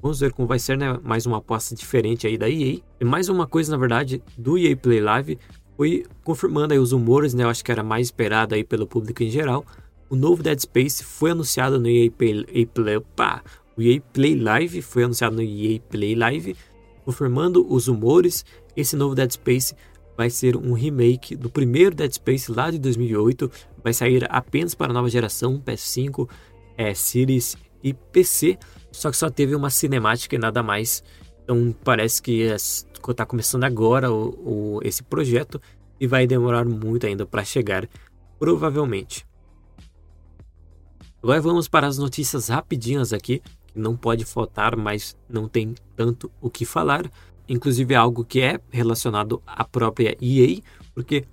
Vamos 0.00 0.20
ver 0.20 0.32
como 0.32 0.46
vai 0.46 0.58
ser, 0.58 0.76
né? 0.76 0.98
Mais 1.02 1.26
uma 1.26 1.38
aposta 1.38 1.74
diferente 1.74 2.26
aí 2.26 2.38
da 2.38 2.48
EA. 2.48 2.78
E 3.00 3.04
mais 3.04 3.28
uma 3.28 3.46
coisa, 3.46 3.72
na 3.72 3.78
verdade, 3.78 4.22
do 4.36 4.56
EA 4.58 4.76
Play 4.76 5.00
Live 5.00 5.38
foi 5.76 6.04
confirmando 6.22 6.74
aí 6.74 6.78
os 6.78 6.92
rumores, 6.92 7.34
né? 7.34 7.44
Eu 7.44 7.48
acho 7.48 7.64
que 7.64 7.72
era 7.72 7.82
mais 7.82 8.06
esperado 8.06 8.54
aí 8.54 8.62
pelo 8.62 8.86
público 8.86 9.22
em 9.22 9.30
geral. 9.30 9.64
O 10.08 10.14
novo 10.14 10.42
Dead 10.42 10.60
Space 10.60 11.02
foi 11.02 11.32
anunciado 11.32 11.80
no 11.80 11.88
EA 11.88 12.10
Play, 12.10 12.46
EA 12.52 12.66
Play, 12.66 12.96
opa, 12.98 13.42
o 13.76 13.82
EA 13.82 14.00
Play 14.12 14.34
Live 14.34 14.80
foi 14.80 15.04
anunciado 15.04 15.36
no 15.36 15.42
EA 15.42 15.78
Play 15.80 16.14
Live, 16.14 16.56
confirmando 17.04 17.66
os 17.70 17.88
rumores. 17.88 18.44
Esse 18.74 18.96
novo 18.96 19.14
Dead 19.14 19.30
Space 19.30 19.74
vai 20.16 20.30
ser 20.30 20.56
um 20.56 20.72
remake 20.72 21.36
do 21.36 21.50
primeiro 21.50 21.94
Dead 21.94 22.10
Space 22.10 22.50
lá 22.50 22.70
de 22.70 22.78
2008. 22.78 23.50
Vai 23.84 23.92
sair 23.92 24.26
apenas 24.30 24.74
para 24.74 24.90
a 24.90 24.94
nova 24.94 25.10
geração, 25.10 25.60
PS5, 25.60 26.28
é, 26.76 26.94
Series 26.94 27.56
e 27.84 27.92
PC. 27.92 28.58
Só 28.90 29.10
que 29.10 29.16
só 29.16 29.28
teve 29.28 29.54
uma 29.54 29.68
cinemática 29.68 30.34
e 30.34 30.38
nada 30.38 30.62
mais. 30.62 31.04
Então 31.44 31.74
parece 31.84 32.22
que 32.22 32.42
está 32.42 33.26
começando 33.26 33.64
agora 33.64 34.10
o, 34.10 34.78
o, 34.78 34.80
esse 34.82 35.02
projeto 35.02 35.60
e 36.00 36.06
vai 36.06 36.26
demorar 36.26 36.64
muito 36.64 37.06
ainda 37.06 37.26
para 37.26 37.44
chegar, 37.44 37.86
provavelmente. 38.38 39.26
Agora 41.22 41.40
vamos 41.40 41.68
para 41.68 41.86
as 41.86 41.98
notícias 41.98 42.48
rapidinhas 42.48 43.12
aqui 43.12 43.42
não 43.76 43.96
pode 43.96 44.24
faltar, 44.24 44.76
mas 44.76 45.16
não 45.28 45.48
tem 45.48 45.74
tanto 45.94 46.30
o 46.40 46.50
que 46.50 46.64
falar. 46.64 47.10
Inclusive 47.48 47.94
é 47.94 47.96
algo 47.96 48.24
que 48.24 48.40
é 48.40 48.60
relacionado 48.70 49.40
à 49.46 49.64
própria 49.64 50.16
EA, 50.20 50.60
porque 50.94 51.24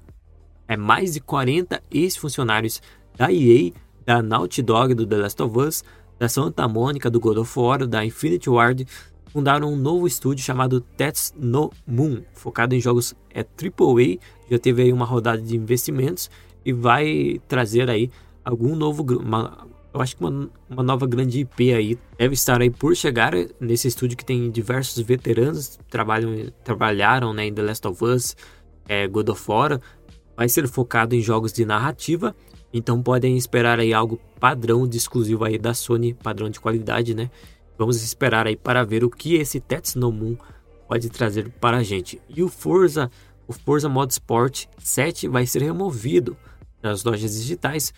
é 0.67 0.77
mais 0.77 1.13
de 1.13 1.19
40 1.19 1.81
ex-funcionários 1.89 2.81
da 3.17 3.31
EA, 3.31 3.71
da 4.05 4.21
Naughty 4.21 4.61
Dog 4.61 4.93
do 4.93 5.05
The 5.05 5.17
Last 5.17 5.41
of 5.41 5.57
Us, 5.57 5.83
da 6.19 6.29
Santa 6.29 6.67
Mônica 6.67 7.09
do 7.09 7.19
God 7.19 7.37
of 7.37 7.59
War, 7.59 7.87
da 7.87 8.05
Infinity 8.05 8.49
Ward, 8.49 8.85
fundaram 9.25 9.73
um 9.73 9.75
novo 9.75 10.05
estúdio 10.05 10.45
chamado 10.45 10.79
Tets 10.79 11.33
No 11.35 11.71
Moon, 11.87 12.21
focado 12.33 12.75
em 12.75 12.79
jogos 12.79 13.15
é 13.33 13.41
AAA, 13.41 14.19
já 14.49 14.59
teve 14.59 14.83
aí 14.83 14.93
uma 14.93 15.05
rodada 15.05 15.41
de 15.41 15.55
investimentos 15.55 16.29
e 16.63 16.71
vai 16.71 17.41
trazer 17.47 17.89
aí 17.89 18.11
algum 18.45 18.75
novo 18.75 19.03
uma, 19.17 19.67
Eu 19.93 20.01
acho 20.01 20.17
que 20.17 20.23
uma, 20.23 20.49
uma 20.67 20.81
nova 20.81 21.05
grande 21.05 21.41
IP 21.41 21.71
aí 21.71 21.99
deve 22.17 22.33
estar 22.33 22.59
aí 22.59 22.69
por 22.69 22.95
chegar 22.95 23.33
nesse 23.59 23.87
estúdio 23.87 24.17
que 24.17 24.25
tem 24.25 24.49
diversos 24.49 25.03
veteranos 25.03 25.79
trabalham, 25.87 26.51
trabalharam 26.63 27.31
né, 27.31 27.45
em 27.45 27.53
The 27.53 27.61
Last 27.61 27.87
of 27.87 28.03
Us, 28.03 28.35
é, 28.87 29.07
God 29.07 29.29
of 29.29 29.43
War. 29.47 29.79
Vai 30.35 30.49
ser 30.49 30.67
focado 30.67 31.13
em 31.13 31.21
jogos 31.21 31.53
de 31.53 31.63
narrativa, 31.63 32.35
então 32.73 33.03
podem 33.03 33.37
esperar 33.37 33.79
aí 33.79 33.93
algo 33.93 34.19
padrão 34.39 34.87
de 34.87 34.97
exclusivo 34.97 35.45
aí 35.45 35.59
da 35.59 35.75
Sony, 35.75 36.15
padrão 36.15 36.49
de 36.49 36.59
qualidade, 36.59 37.13
né? 37.13 37.29
Vamos 37.77 38.01
esperar 38.01 38.47
aí 38.47 38.55
para 38.55 38.83
ver 38.83 39.03
o 39.03 39.11
que 39.11 39.35
esse 39.35 39.59
Tetsuno 39.59 40.11
Moon 40.11 40.35
pode 40.87 41.09
trazer 41.09 41.49
para 41.61 41.77
a 41.77 41.83
gente. 41.83 42.19
E 42.27 42.41
o 42.41 42.47
Forza, 42.47 43.11
o 43.47 43.53
Forza 43.53 43.87
Motorsport 43.87 44.65
7 44.79 45.27
vai 45.27 45.45
ser 45.45 45.61
removido 45.61 46.35
das 46.81 47.03
lojas 47.03 47.33
digitais 47.33 47.93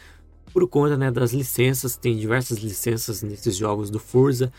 por 0.55 0.65
conta 0.69 0.95
né, 0.95 1.11
das 1.11 1.33
licenças. 1.33 1.97
Tem 1.97 2.15
diversas 2.15 2.59
licenças 2.59 3.21
nesses 3.21 3.57
jogos 3.57 3.89
do 3.89 3.99
Forza, 3.99 4.53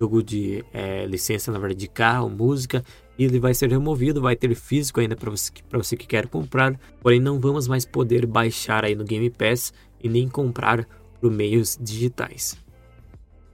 jogo 0.00 0.20
de 0.20 0.64
é, 0.74 1.06
licença 1.06 1.52
na 1.52 1.58
verdade 1.60 1.78
de 1.78 1.88
carro, 1.88 2.28
música. 2.28 2.84
E 3.16 3.24
ele 3.24 3.38
vai 3.38 3.54
ser 3.54 3.70
removido, 3.70 4.20
vai 4.20 4.34
ter 4.34 4.52
físico 4.56 4.98
ainda 4.98 5.14
para 5.14 5.30
você, 5.30 5.52
você 5.70 5.96
que 5.96 6.04
quer 6.04 6.26
comprar. 6.26 6.76
Porém, 7.00 7.20
não 7.20 7.38
vamos 7.38 7.68
mais 7.68 7.84
poder 7.86 8.26
baixar 8.26 8.84
aí 8.84 8.96
no 8.96 9.04
Game 9.04 9.30
Pass 9.30 9.72
e 10.02 10.08
nem 10.08 10.28
comprar 10.28 10.84
por 11.20 11.30
meios 11.30 11.78
digitais. 11.80 12.58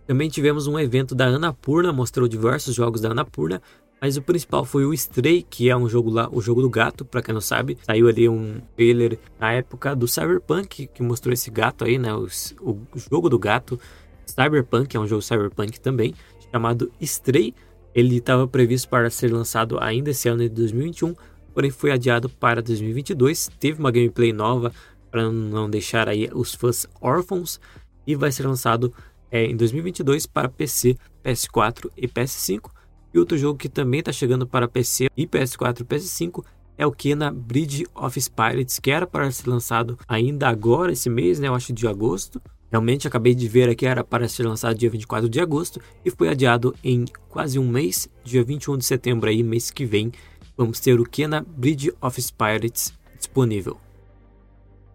Também 0.06 0.30
tivemos 0.30 0.66
um 0.66 0.78
evento 0.78 1.14
da 1.14 1.26
Anapurna, 1.26 1.92
mostrou 1.92 2.26
diversos 2.26 2.74
jogos 2.74 3.02
da 3.02 3.10
Anapurna, 3.10 3.60
mas 4.02 4.16
o 4.16 4.22
principal 4.22 4.64
foi 4.64 4.84
o 4.84 4.92
Stray, 4.92 5.44
que 5.44 5.70
é 5.70 5.76
um 5.76 5.88
jogo 5.88 6.10
lá, 6.10 6.28
o 6.32 6.40
jogo 6.40 6.60
do 6.60 6.68
gato, 6.68 7.04
para 7.04 7.22
quem 7.22 7.32
não 7.32 7.40
sabe. 7.40 7.78
Saiu 7.82 8.08
ali 8.08 8.28
um 8.28 8.60
trailer 8.74 9.16
na 9.38 9.52
época 9.52 9.94
do 9.94 10.08
Cyberpunk, 10.08 10.88
que 10.88 11.04
mostrou 11.04 11.32
esse 11.32 11.52
gato 11.52 11.84
aí, 11.84 11.98
né? 11.98 12.12
O, 12.12 12.26
o 12.66 12.98
jogo 12.98 13.28
do 13.28 13.38
gato. 13.38 13.78
Cyberpunk, 14.26 14.96
é 14.96 14.98
um 14.98 15.06
jogo 15.06 15.22
Cyberpunk 15.22 15.78
também, 15.78 16.14
chamado 16.50 16.90
Stray. 17.00 17.54
Ele 17.94 18.16
estava 18.16 18.48
previsto 18.48 18.88
para 18.88 19.08
ser 19.08 19.32
lançado 19.32 19.78
ainda 19.80 20.10
esse 20.10 20.28
ano 20.28 20.42
de 20.42 20.48
2021, 20.48 21.14
porém 21.54 21.70
foi 21.70 21.92
adiado 21.92 22.28
para 22.28 22.60
2022. 22.60 23.50
Teve 23.60 23.78
uma 23.78 23.92
gameplay 23.92 24.32
nova 24.32 24.72
para 25.12 25.30
não 25.30 25.70
deixar 25.70 26.08
aí 26.08 26.28
os 26.34 26.56
fãs 26.56 26.88
órfãos 27.00 27.60
e 28.04 28.16
vai 28.16 28.32
ser 28.32 28.48
lançado 28.48 28.92
é, 29.30 29.44
em 29.44 29.56
2022 29.56 30.26
para 30.26 30.48
PC, 30.48 30.96
PS4 31.22 31.88
e 31.96 32.08
PS5. 32.08 32.81
E 33.12 33.18
outro 33.18 33.36
jogo 33.36 33.58
que 33.58 33.68
também 33.68 34.00
está 34.00 34.12
chegando 34.12 34.46
para 34.46 34.68
PC 34.68 35.08
e 35.16 35.26
PS4 35.26 35.80
e 35.80 35.84
PS5 35.84 36.44
é 36.78 36.86
o 36.86 36.92
Kena 36.92 37.30
Bridge 37.30 37.86
of 37.94 38.20
Spirits, 38.20 38.78
que 38.78 38.90
era 38.90 39.06
para 39.06 39.30
ser 39.30 39.48
lançado 39.48 39.98
ainda 40.08 40.48
agora, 40.48 40.92
esse 40.92 41.10
mês, 41.10 41.38
né? 41.38 41.48
Eu 41.48 41.54
acho 41.54 41.72
de 41.72 41.86
agosto. 41.86 42.40
Realmente 42.70 43.06
acabei 43.06 43.34
de 43.34 43.46
ver 43.46 43.68
aqui, 43.68 43.84
era 43.84 44.02
para 44.02 44.26
ser 44.26 44.46
lançado 44.46 44.74
dia 44.74 44.88
24 44.88 45.28
de 45.28 45.38
agosto 45.40 45.78
e 46.02 46.10
foi 46.10 46.30
adiado 46.30 46.74
em 46.82 47.04
quase 47.28 47.58
um 47.58 47.68
mês, 47.68 48.08
dia 48.24 48.42
21 48.42 48.78
de 48.78 48.84
setembro 48.86 49.28
aí, 49.28 49.42
mês 49.42 49.70
que 49.70 49.84
vem, 49.84 50.10
vamos 50.56 50.80
ter 50.80 50.98
o 50.98 51.04
Kena 51.04 51.44
Bridge 51.46 51.92
of 52.00 52.20
Spirits 52.20 52.94
disponível. 53.18 53.76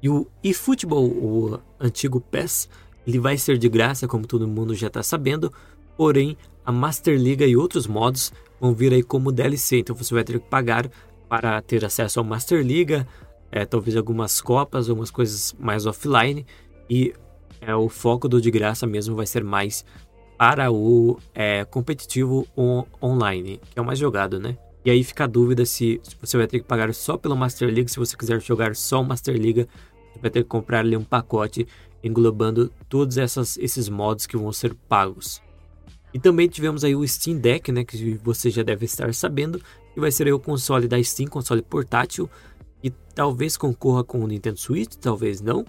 E 0.01 0.09
o 0.09 0.27
eFootball, 0.43 1.05
o 1.05 1.59
antigo 1.79 2.19
PES, 2.19 2.67
ele 3.05 3.19
vai 3.19 3.37
ser 3.37 3.57
de 3.57 3.69
graça, 3.69 4.07
como 4.07 4.25
todo 4.25 4.47
mundo 4.47 4.73
já 4.75 4.87
está 4.87 5.03
sabendo, 5.03 5.53
porém 5.97 6.37
a 6.65 6.71
Master 6.71 7.17
Liga 7.17 7.45
e 7.45 7.57
outros 7.57 7.87
modos 7.87 8.31
vão 8.59 8.73
vir 8.73 8.93
aí 8.93 9.03
como 9.03 9.31
DLC, 9.31 9.79
então 9.79 9.95
você 9.95 10.13
vai 10.13 10.23
ter 10.23 10.39
que 10.39 10.47
pagar 10.47 10.89
para 11.27 11.61
ter 11.61 11.83
acesso 11.83 12.19
ao 12.19 12.25
Master 12.25 12.63
Liga, 12.63 13.07
é, 13.51 13.65
talvez 13.65 13.95
algumas 13.95 14.39
copas, 14.41 14.89
algumas 14.89 15.11
coisas 15.11 15.55
mais 15.59 15.85
offline, 15.85 16.45
e 16.89 17.13
é, 17.61 17.75
o 17.75 17.89
foco 17.89 18.27
do 18.27 18.39
de 18.39 18.51
graça 18.51 18.85
mesmo 18.85 19.15
vai 19.15 19.25
ser 19.25 19.43
mais 19.43 19.85
para 20.37 20.71
o 20.71 21.17
é, 21.33 21.65
competitivo 21.65 22.47
on 22.55 22.85
online, 23.01 23.59
que 23.71 23.79
é 23.79 23.81
o 23.81 23.85
mais 23.85 23.97
jogado, 23.97 24.39
né? 24.39 24.57
E 24.85 24.91
aí 24.91 25.03
fica 25.03 25.25
a 25.25 25.27
dúvida 25.27 25.65
se, 25.65 25.99
você 26.21 26.37
vai 26.37 26.47
ter 26.47 26.59
que 26.59 26.65
pagar 26.65 26.93
só 26.93 27.17
pelo 27.17 27.35
Master 27.35 27.67
League, 27.67 27.89
se 27.89 27.97
você 27.97 28.15
quiser 28.15 28.39
jogar 28.41 28.75
só 28.75 29.01
o 29.01 29.05
Master 29.05 29.35
League, 29.35 29.67
você 30.13 30.19
vai 30.21 30.29
ter 30.29 30.43
que 30.43 30.49
comprar 30.49 30.79
ali 30.79 30.95
um 30.95 31.03
pacote 31.03 31.67
englobando 32.03 32.71
todos 32.87 33.17
essas, 33.17 33.57
esses 33.57 33.89
modos 33.89 34.25
que 34.25 34.37
vão 34.37 34.51
ser 34.53 34.73
pagos. 34.87 35.41
E 36.13 36.19
também 36.19 36.47
tivemos 36.47 36.83
aí 36.83 36.95
o 36.95 37.07
Steam 37.07 37.37
Deck, 37.37 37.71
né, 37.71 37.83
que 37.83 38.19
você 38.23 38.49
já 38.49 38.63
deve 38.63 38.85
estar 38.85 39.13
sabendo, 39.13 39.61
que 39.93 39.99
vai 39.99 40.11
ser 40.11 40.31
o 40.33 40.39
console 40.39 40.87
da 40.87 41.01
Steam, 41.03 41.29
console 41.29 41.61
portátil, 41.61 42.29
e 42.83 42.89
talvez 42.89 43.57
concorra 43.57 44.03
com 44.03 44.23
o 44.23 44.27
Nintendo 44.27 44.57
Switch, 44.57 44.95
talvez 44.95 45.41
não. 45.41 45.65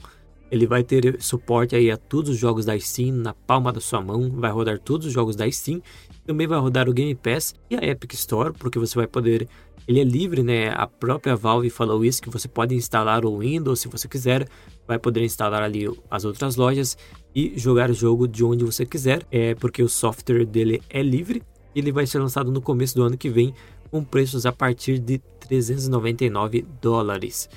Ele 0.50 0.66
vai 0.66 0.82
ter 0.82 1.20
suporte 1.20 1.76
aí 1.76 1.90
a 1.90 1.96
todos 1.96 2.30
os 2.30 2.38
jogos 2.38 2.64
da 2.64 2.78
Steam 2.78 3.14
na 3.14 3.34
palma 3.34 3.72
da 3.72 3.80
sua 3.80 4.00
mão, 4.00 4.30
vai 4.30 4.50
rodar 4.50 4.78
todos 4.78 5.06
os 5.06 5.12
jogos 5.12 5.36
da 5.36 5.50
Steam, 5.50 5.82
também 6.24 6.46
vai 6.46 6.58
rodar 6.58 6.88
o 6.88 6.92
Game 6.92 7.14
Pass 7.14 7.54
e 7.68 7.76
a 7.76 7.84
Epic 7.84 8.14
Store, 8.14 8.54
porque 8.54 8.78
você 8.78 8.94
vai 8.94 9.06
poder 9.06 9.48
ele 9.88 10.00
é 10.00 10.04
livre, 10.04 10.42
né? 10.42 10.68
A 10.68 10.86
própria 10.86 11.34
Valve 11.34 11.70
falou 11.70 12.04
isso 12.04 12.20
que 12.20 12.28
você 12.28 12.46
pode 12.46 12.74
instalar 12.74 13.24
o 13.24 13.38
Windows 13.38 13.80
se 13.80 13.88
você 13.88 14.06
quiser, 14.06 14.46
vai 14.88 14.98
poder 14.98 15.22
instalar 15.22 15.62
ali 15.62 15.86
as 16.10 16.24
outras 16.24 16.56
lojas 16.56 16.96
e 17.34 17.52
jogar 17.56 17.90
o 17.90 17.94
jogo 17.94 18.26
de 18.26 18.42
onde 18.42 18.64
você 18.64 18.86
quiser, 18.86 19.22
é 19.30 19.54
porque 19.54 19.82
o 19.82 19.88
software 19.88 20.46
dele 20.46 20.82
é 20.88 21.02
livre. 21.02 21.42
Ele 21.76 21.92
vai 21.92 22.06
ser 22.06 22.18
lançado 22.18 22.50
no 22.50 22.62
começo 22.62 22.94
do 22.94 23.02
ano 23.02 23.16
que 23.16 23.28
vem 23.28 23.54
com 23.90 24.02
preços 24.02 24.46
a 24.46 24.52
partir 24.52 24.98
de 24.98 25.18
399 25.46 26.66
dólares. 26.80 27.48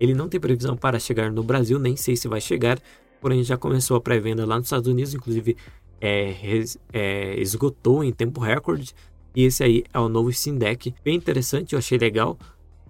Ele 0.00 0.14
não 0.14 0.28
tem 0.28 0.40
previsão 0.40 0.76
para 0.76 0.98
chegar 0.98 1.30
no 1.30 1.44
Brasil, 1.44 1.78
nem 1.78 1.94
sei 1.94 2.16
se 2.16 2.26
vai 2.26 2.40
chegar, 2.40 2.80
porém 3.20 3.44
já 3.44 3.56
começou 3.56 3.96
a 3.96 4.00
pré-venda 4.00 4.44
lá 4.44 4.56
nos 4.56 4.66
Estados 4.66 4.88
Unidos, 4.88 5.14
inclusive 5.14 5.56
é, 6.00 6.34
é, 6.92 7.40
esgotou 7.40 8.02
em 8.02 8.12
tempo 8.12 8.40
recorde. 8.40 8.94
E 9.34 9.44
esse 9.44 9.62
aí 9.62 9.84
é 9.92 9.98
o 9.98 10.08
novo 10.08 10.32
Steam 10.32 10.56
Deck, 10.56 10.92
bem 11.04 11.14
interessante, 11.14 11.74
eu 11.74 11.78
achei 11.78 11.98
legal. 11.98 12.36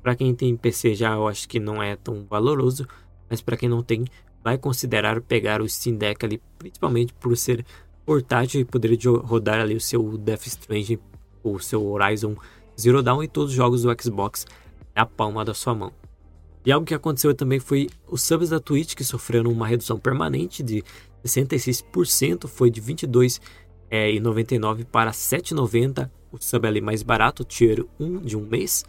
Para 0.02 0.16
quem 0.16 0.34
tem 0.34 0.56
PC 0.56 0.94
já, 0.94 1.12
eu 1.12 1.28
acho 1.28 1.46
que 1.46 1.60
não 1.60 1.82
é 1.82 1.96
tão 1.96 2.24
valoroso, 2.28 2.86
mas 3.30 3.40
para 3.40 3.56
quem 3.56 3.68
não 3.68 3.82
tem, 3.82 4.04
vai 4.42 4.58
considerar 4.58 5.20
pegar 5.22 5.62
o 5.62 5.68
Steam 5.68 5.96
Deck 5.96 6.24
ali, 6.24 6.42
principalmente 6.58 7.14
por 7.14 7.36
ser 7.36 7.64
portátil 8.04 8.60
e 8.60 8.64
poder 8.64 8.98
rodar 9.22 9.60
ali 9.60 9.76
o 9.76 9.80
seu 9.80 10.18
Death 10.18 10.46
Stranding, 10.48 10.98
o 11.42 11.58
seu 11.60 11.86
Horizon 11.86 12.36
Zero 12.78 13.02
Dawn 13.02 13.22
e 13.22 13.28
todos 13.28 13.50
os 13.50 13.56
jogos 13.56 13.82
do 13.82 14.02
Xbox 14.02 14.46
na 14.94 15.06
palma 15.06 15.44
da 15.44 15.54
sua 15.54 15.74
mão. 15.74 15.92
E 16.64 16.72
algo 16.72 16.86
que 16.86 16.94
aconteceu 16.94 17.34
também 17.34 17.60
foi 17.60 17.88
os 18.06 18.22
subs 18.22 18.50
da 18.50 18.60
Twitch 18.60 18.94
que 18.94 19.04
sofreram 19.04 19.50
uma 19.50 19.66
redução 19.66 19.98
permanente 19.98 20.62
de 20.62 20.84
66%, 21.24 22.48
foi 22.48 22.70
de 22.70 22.82
22,99 22.82 24.80
é, 24.80 24.84
para 24.84 25.10
7,90 25.10 26.10
o 26.32 26.38
sub 26.40 26.66
ali 26.66 26.80
mais 26.80 27.02
barato, 27.02 27.44
tier 27.44 27.84
1 27.98 28.18
de 28.20 28.36
um 28.36 28.42
mês. 28.42 28.84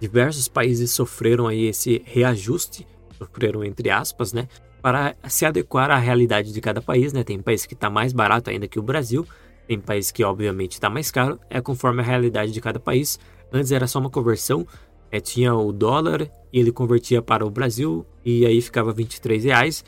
Diversos 0.00 0.48
países 0.48 0.90
sofreram 0.90 1.46
aí 1.46 1.64
esse 1.64 2.02
reajuste 2.04 2.86
sofreram 3.18 3.64
entre 3.64 3.90
aspas, 3.90 4.32
né, 4.32 4.48
para 4.82 5.16
se 5.28 5.46
adequar 5.46 5.90
à 5.90 5.96
realidade 5.96 6.52
de 6.52 6.60
cada 6.60 6.82
país, 6.82 7.12
né? 7.12 7.24
Tem 7.24 7.40
país 7.40 7.64
que 7.64 7.74
está 7.74 7.88
mais 7.88 8.12
barato 8.12 8.50
ainda 8.50 8.68
que 8.68 8.78
o 8.78 8.82
Brasil, 8.82 9.26
tem 9.66 9.80
país 9.80 10.10
que 10.10 10.22
obviamente 10.22 10.72
está 10.72 10.90
mais 10.90 11.10
caro, 11.10 11.40
é 11.48 11.60
conforme 11.60 12.02
a 12.02 12.04
realidade 12.04 12.52
de 12.52 12.60
cada 12.60 12.78
país. 12.78 13.18
Antes 13.52 13.72
era 13.72 13.86
só 13.86 13.98
uma 13.98 14.10
conversão, 14.10 14.66
é, 15.10 15.20
tinha 15.20 15.54
o 15.54 15.72
dólar 15.72 16.30
e 16.52 16.58
ele 16.58 16.70
convertia 16.70 17.22
para 17.22 17.46
o 17.46 17.50
Brasil 17.50 18.04
e 18.24 18.44
aí 18.44 18.60
ficava 18.60 18.92
23 18.92 19.44
reais. 19.44 19.84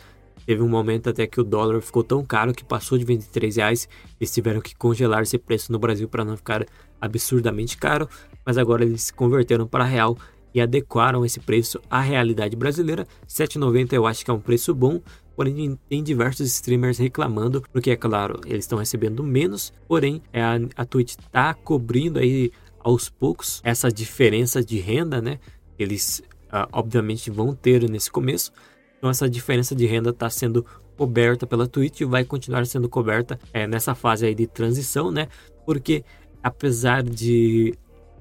Teve 0.47 0.63
um 0.63 0.69
momento 0.69 1.11
até 1.11 1.27
que 1.27 1.41
o 1.41 1.45
dólar 1.45 1.81
ficou 1.83 2.05
tão 2.05 2.25
caro 2.25 2.55
que 2.55 2.65
passou 2.65 2.97
de 2.97 3.05
23 3.05 3.57
reais. 3.57 3.89
Eles 4.21 4.33
tiveram 4.33 4.61
que 4.61 4.75
congelar 4.77 5.23
esse 5.23 5.37
preço 5.37 5.73
no 5.73 5.79
Brasil 5.79 6.09
para 6.09 6.25
não 6.25 6.37
ficar 6.37 6.65
absurdamente 7.01 7.77
caro, 7.77 8.09
mas 8.45 8.57
agora 8.57 8.85
eles 8.85 9.03
se 9.03 9.13
converteram 9.13 9.67
para 9.67 9.85
real 9.85 10.17
e 10.57 10.61
adequaram 10.63 11.23
esse 11.23 11.39
preço 11.39 11.79
à 11.91 12.01
realidade 12.01 12.57
brasileira. 12.57 13.03
R$ 13.03 13.29
7,90 13.29 13.93
eu 13.93 14.07
acho 14.07 14.25
que 14.25 14.31
é 14.31 14.35
um 14.35 14.41
preço 14.41 14.75
bom, 14.75 15.03
porém 15.37 15.79
tem 15.87 16.03
diversos 16.03 16.47
streamers 16.47 16.97
reclamando, 16.97 17.63
porque 17.71 17.91
é 17.91 17.97
claro, 17.97 18.41
eles 18.47 18.65
estão 18.65 18.79
recebendo 18.79 19.23
menos, 19.23 19.71
porém 19.87 20.23
é 20.33 20.43
a, 20.43 20.59
a 20.75 20.87
Twitch 20.87 21.11
está 21.19 21.53
cobrindo 21.53 22.19
aí 22.19 22.51
aos 22.81 23.11
poucos 23.11 23.61
essa 23.63 23.93
diferença 23.93 24.65
de 24.65 24.79
renda, 24.79 25.21
né? 25.21 25.39
Eles 25.79 26.23
uh, 26.47 26.67
obviamente 26.73 27.31
vão 27.31 27.55
ter 27.55 27.87
nesse 27.91 28.11
começo, 28.11 28.51
então 28.97 29.11
essa 29.11 29.29
diferença 29.29 29.75
de 29.75 29.85
renda 29.85 30.09
está 30.09 30.31
sendo 30.31 30.65
coberta 30.97 31.47
pela 31.47 31.69
Twitch 31.69 32.01
e 32.01 32.07
vai 32.07 32.25
continuar 32.25 32.65
sendo 32.65 32.89
coberta 32.89 33.39
é, 33.53 33.67
nessa 33.67 33.95
fase 33.95 34.25
aí 34.25 34.35
de 34.35 34.47
transição, 34.47 35.11
né? 35.11 35.29
Porque 35.67 36.03
apesar 36.43 37.03
de 37.03 37.75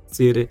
ser 0.05 0.49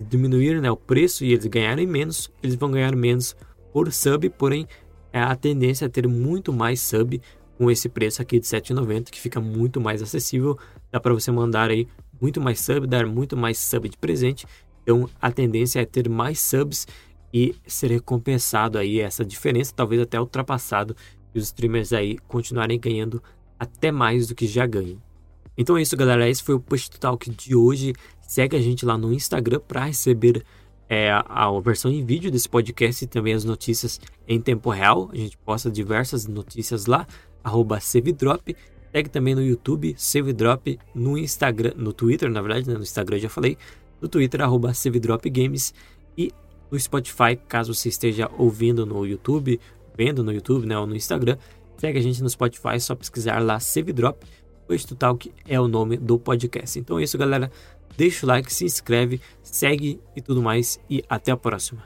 diminuir 0.00 0.60
né, 0.60 0.70
o 0.70 0.76
preço 0.76 1.24
e 1.24 1.32
eles 1.32 1.46
ganharem 1.46 1.86
menos, 1.86 2.30
eles 2.42 2.56
vão 2.56 2.70
ganhar 2.70 2.94
menos 2.94 3.36
por 3.72 3.92
sub, 3.92 4.28
porém 4.30 4.66
é 5.12 5.20
a 5.20 5.34
tendência 5.34 5.86
é 5.86 5.88
ter 5.88 6.06
muito 6.06 6.52
mais 6.52 6.80
sub 6.80 7.20
com 7.56 7.70
esse 7.70 7.88
preço 7.88 8.20
aqui 8.20 8.38
de 8.38 8.46
7,90 8.46 9.10
que 9.10 9.20
fica 9.20 9.40
muito 9.40 9.80
mais 9.80 10.02
acessível, 10.02 10.58
dá 10.92 11.00
para 11.00 11.14
você 11.14 11.30
mandar 11.30 11.70
aí 11.70 11.88
muito 12.20 12.40
mais 12.40 12.60
sub, 12.60 12.86
dar 12.86 13.06
muito 13.06 13.36
mais 13.36 13.58
sub 13.58 13.88
de 13.88 13.96
presente. 13.96 14.46
Então 14.82 15.08
a 15.20 15.30
tendência 15.30 15.80
é 15.80 15.84
ter 15.84 16.08
mais 16.08 16.40
subs 16.40 16.86
e 17.32 17.54
ser 17.66 17.90
recompensado 17.90 18.78
aí 18.78 19.00
essa 19.00 19.24
diferença, 19.24 19.72
talvez 19.74 20.00
até 20.00 20.20
ultrapassado 20.20 20.94
e 21.34 21.38
os 21.38 21.46
streamers 21.46 21.92
aí 21.92 22.18
continuarem 22.28 22.78
ganhando 22.78 23.22
até 23.58 23.90
mais 23.90 24.26
do 24.26 24.34
que 24.34 24.46
já 24.46 24.66
ganham. 24.66 25.05
Então 25.56 25.76
é 25.76 25.82
isso, 25.82 25.96
galera. 25.96 26.28
Esse 26.28 26.42
foi 26.42 26.54
o 26.54 26.60
Push 26.60 26.88
Talk 26.90 27.30
de 27.30 27.54
hoje. 27.54 27.94
Segue 28.20 28.56
a 28.56 28.60
gente 28.60 28.84
lá 28.84 28.98
no 28.98 29.12
Instagram 29.12 29.60
para 29.60 29.84
receber 29.84 30.44
é, 30.88 31.10
a, 31.10 31.50
versão 31.60 31.90
em 31.90 32.04
vídeo 32.04 32.30
desse 32.30 32.48
podcast 32.48 33.04
e 33.04 33.08
também 33.08 33.34
as 33.34 33.44
notícias 33.44 34.00
em 34.26 34.40
tempo 34.40 34.70
real. 34.70 35.08
A 35.12 35.16
gente 35.16 35.36
posta 35.38 35.70
diversas 35.70 36.26
notícias 36.26 36.86
lá, 36.86 37.06
arroba 37.42 37.80
Sevidrop. 37.80 38.54
Segue 38.92 39.08
também 39.08 39.34
no 39.34 39.42
YouTube, 39.42 39.94
Sevidrop, 39.96 40.78
no 40.94 41.18
Instagram, 41.18 41.72
no 41.76 41.92
Twitter, 41.92 42.30
na 42.30 42.40
verdade, 42.40 42.68
né? 42.68 42.74
no 42.74 42.82
Instagram 42.82 43.18
já 43.18 43.28
falei, 43.28 43.58
no 44.00 44.08
Twitter, 44.08 44.40
arroba 44.40 44.72
Sevidrop 44.72 45.28
Games 45.28 45.74
e 46.16 46.32
no 46.70 46.78
Spotify, 46.80 47.36
caso 47.48 47.74
você 47.74 47.88
esteja 47.88 48.30
ouvindo 48.38 48.86
no 48.86 49.04
YouTube, 49.04 49.60
vendo 49.96 50.24
no 50.24 50.32
YouTube, 50.32 50.66
né, 50.66 50.78
ou 50.78 50.86
no 50.86 50.96
Instagram, 50.96 51.36
segue 51.76 51.98
a 51.98 52.02
gente 52.02 52.22
no 52.22 52.28
Spotify, 52.28 52.80
só 52.80 52.94
pesquisar 52.94 53.38
lá 53.40 53.60
Sevidrop. 53.60 54.24
Push 54.24 54.45
to 54.66 54.94
Talk 54.94 55.32
é 55.46 55.60
o 55.60 55.68
nome 55.68 55.96
do 55.96 56.18
podcast. 56.18 56.78
Então 56.78 56.98
é 56.98 57.04
isso, 57.04 57.16
galera. 57.16 57.50
Deixa 57.96 58.26
o 58.26 58.28
like, 58.28 58.52
se 58.52 58.64
inscreve, 58.64 59.20
segue 59.42 60.00
e 60.14 60.20
tudo 60.20 60.42
mais. 60.42 60.78
E 60.90 61.02
até 61.08 61.32
a 61.32 61.36
próxima. 61.36 61.82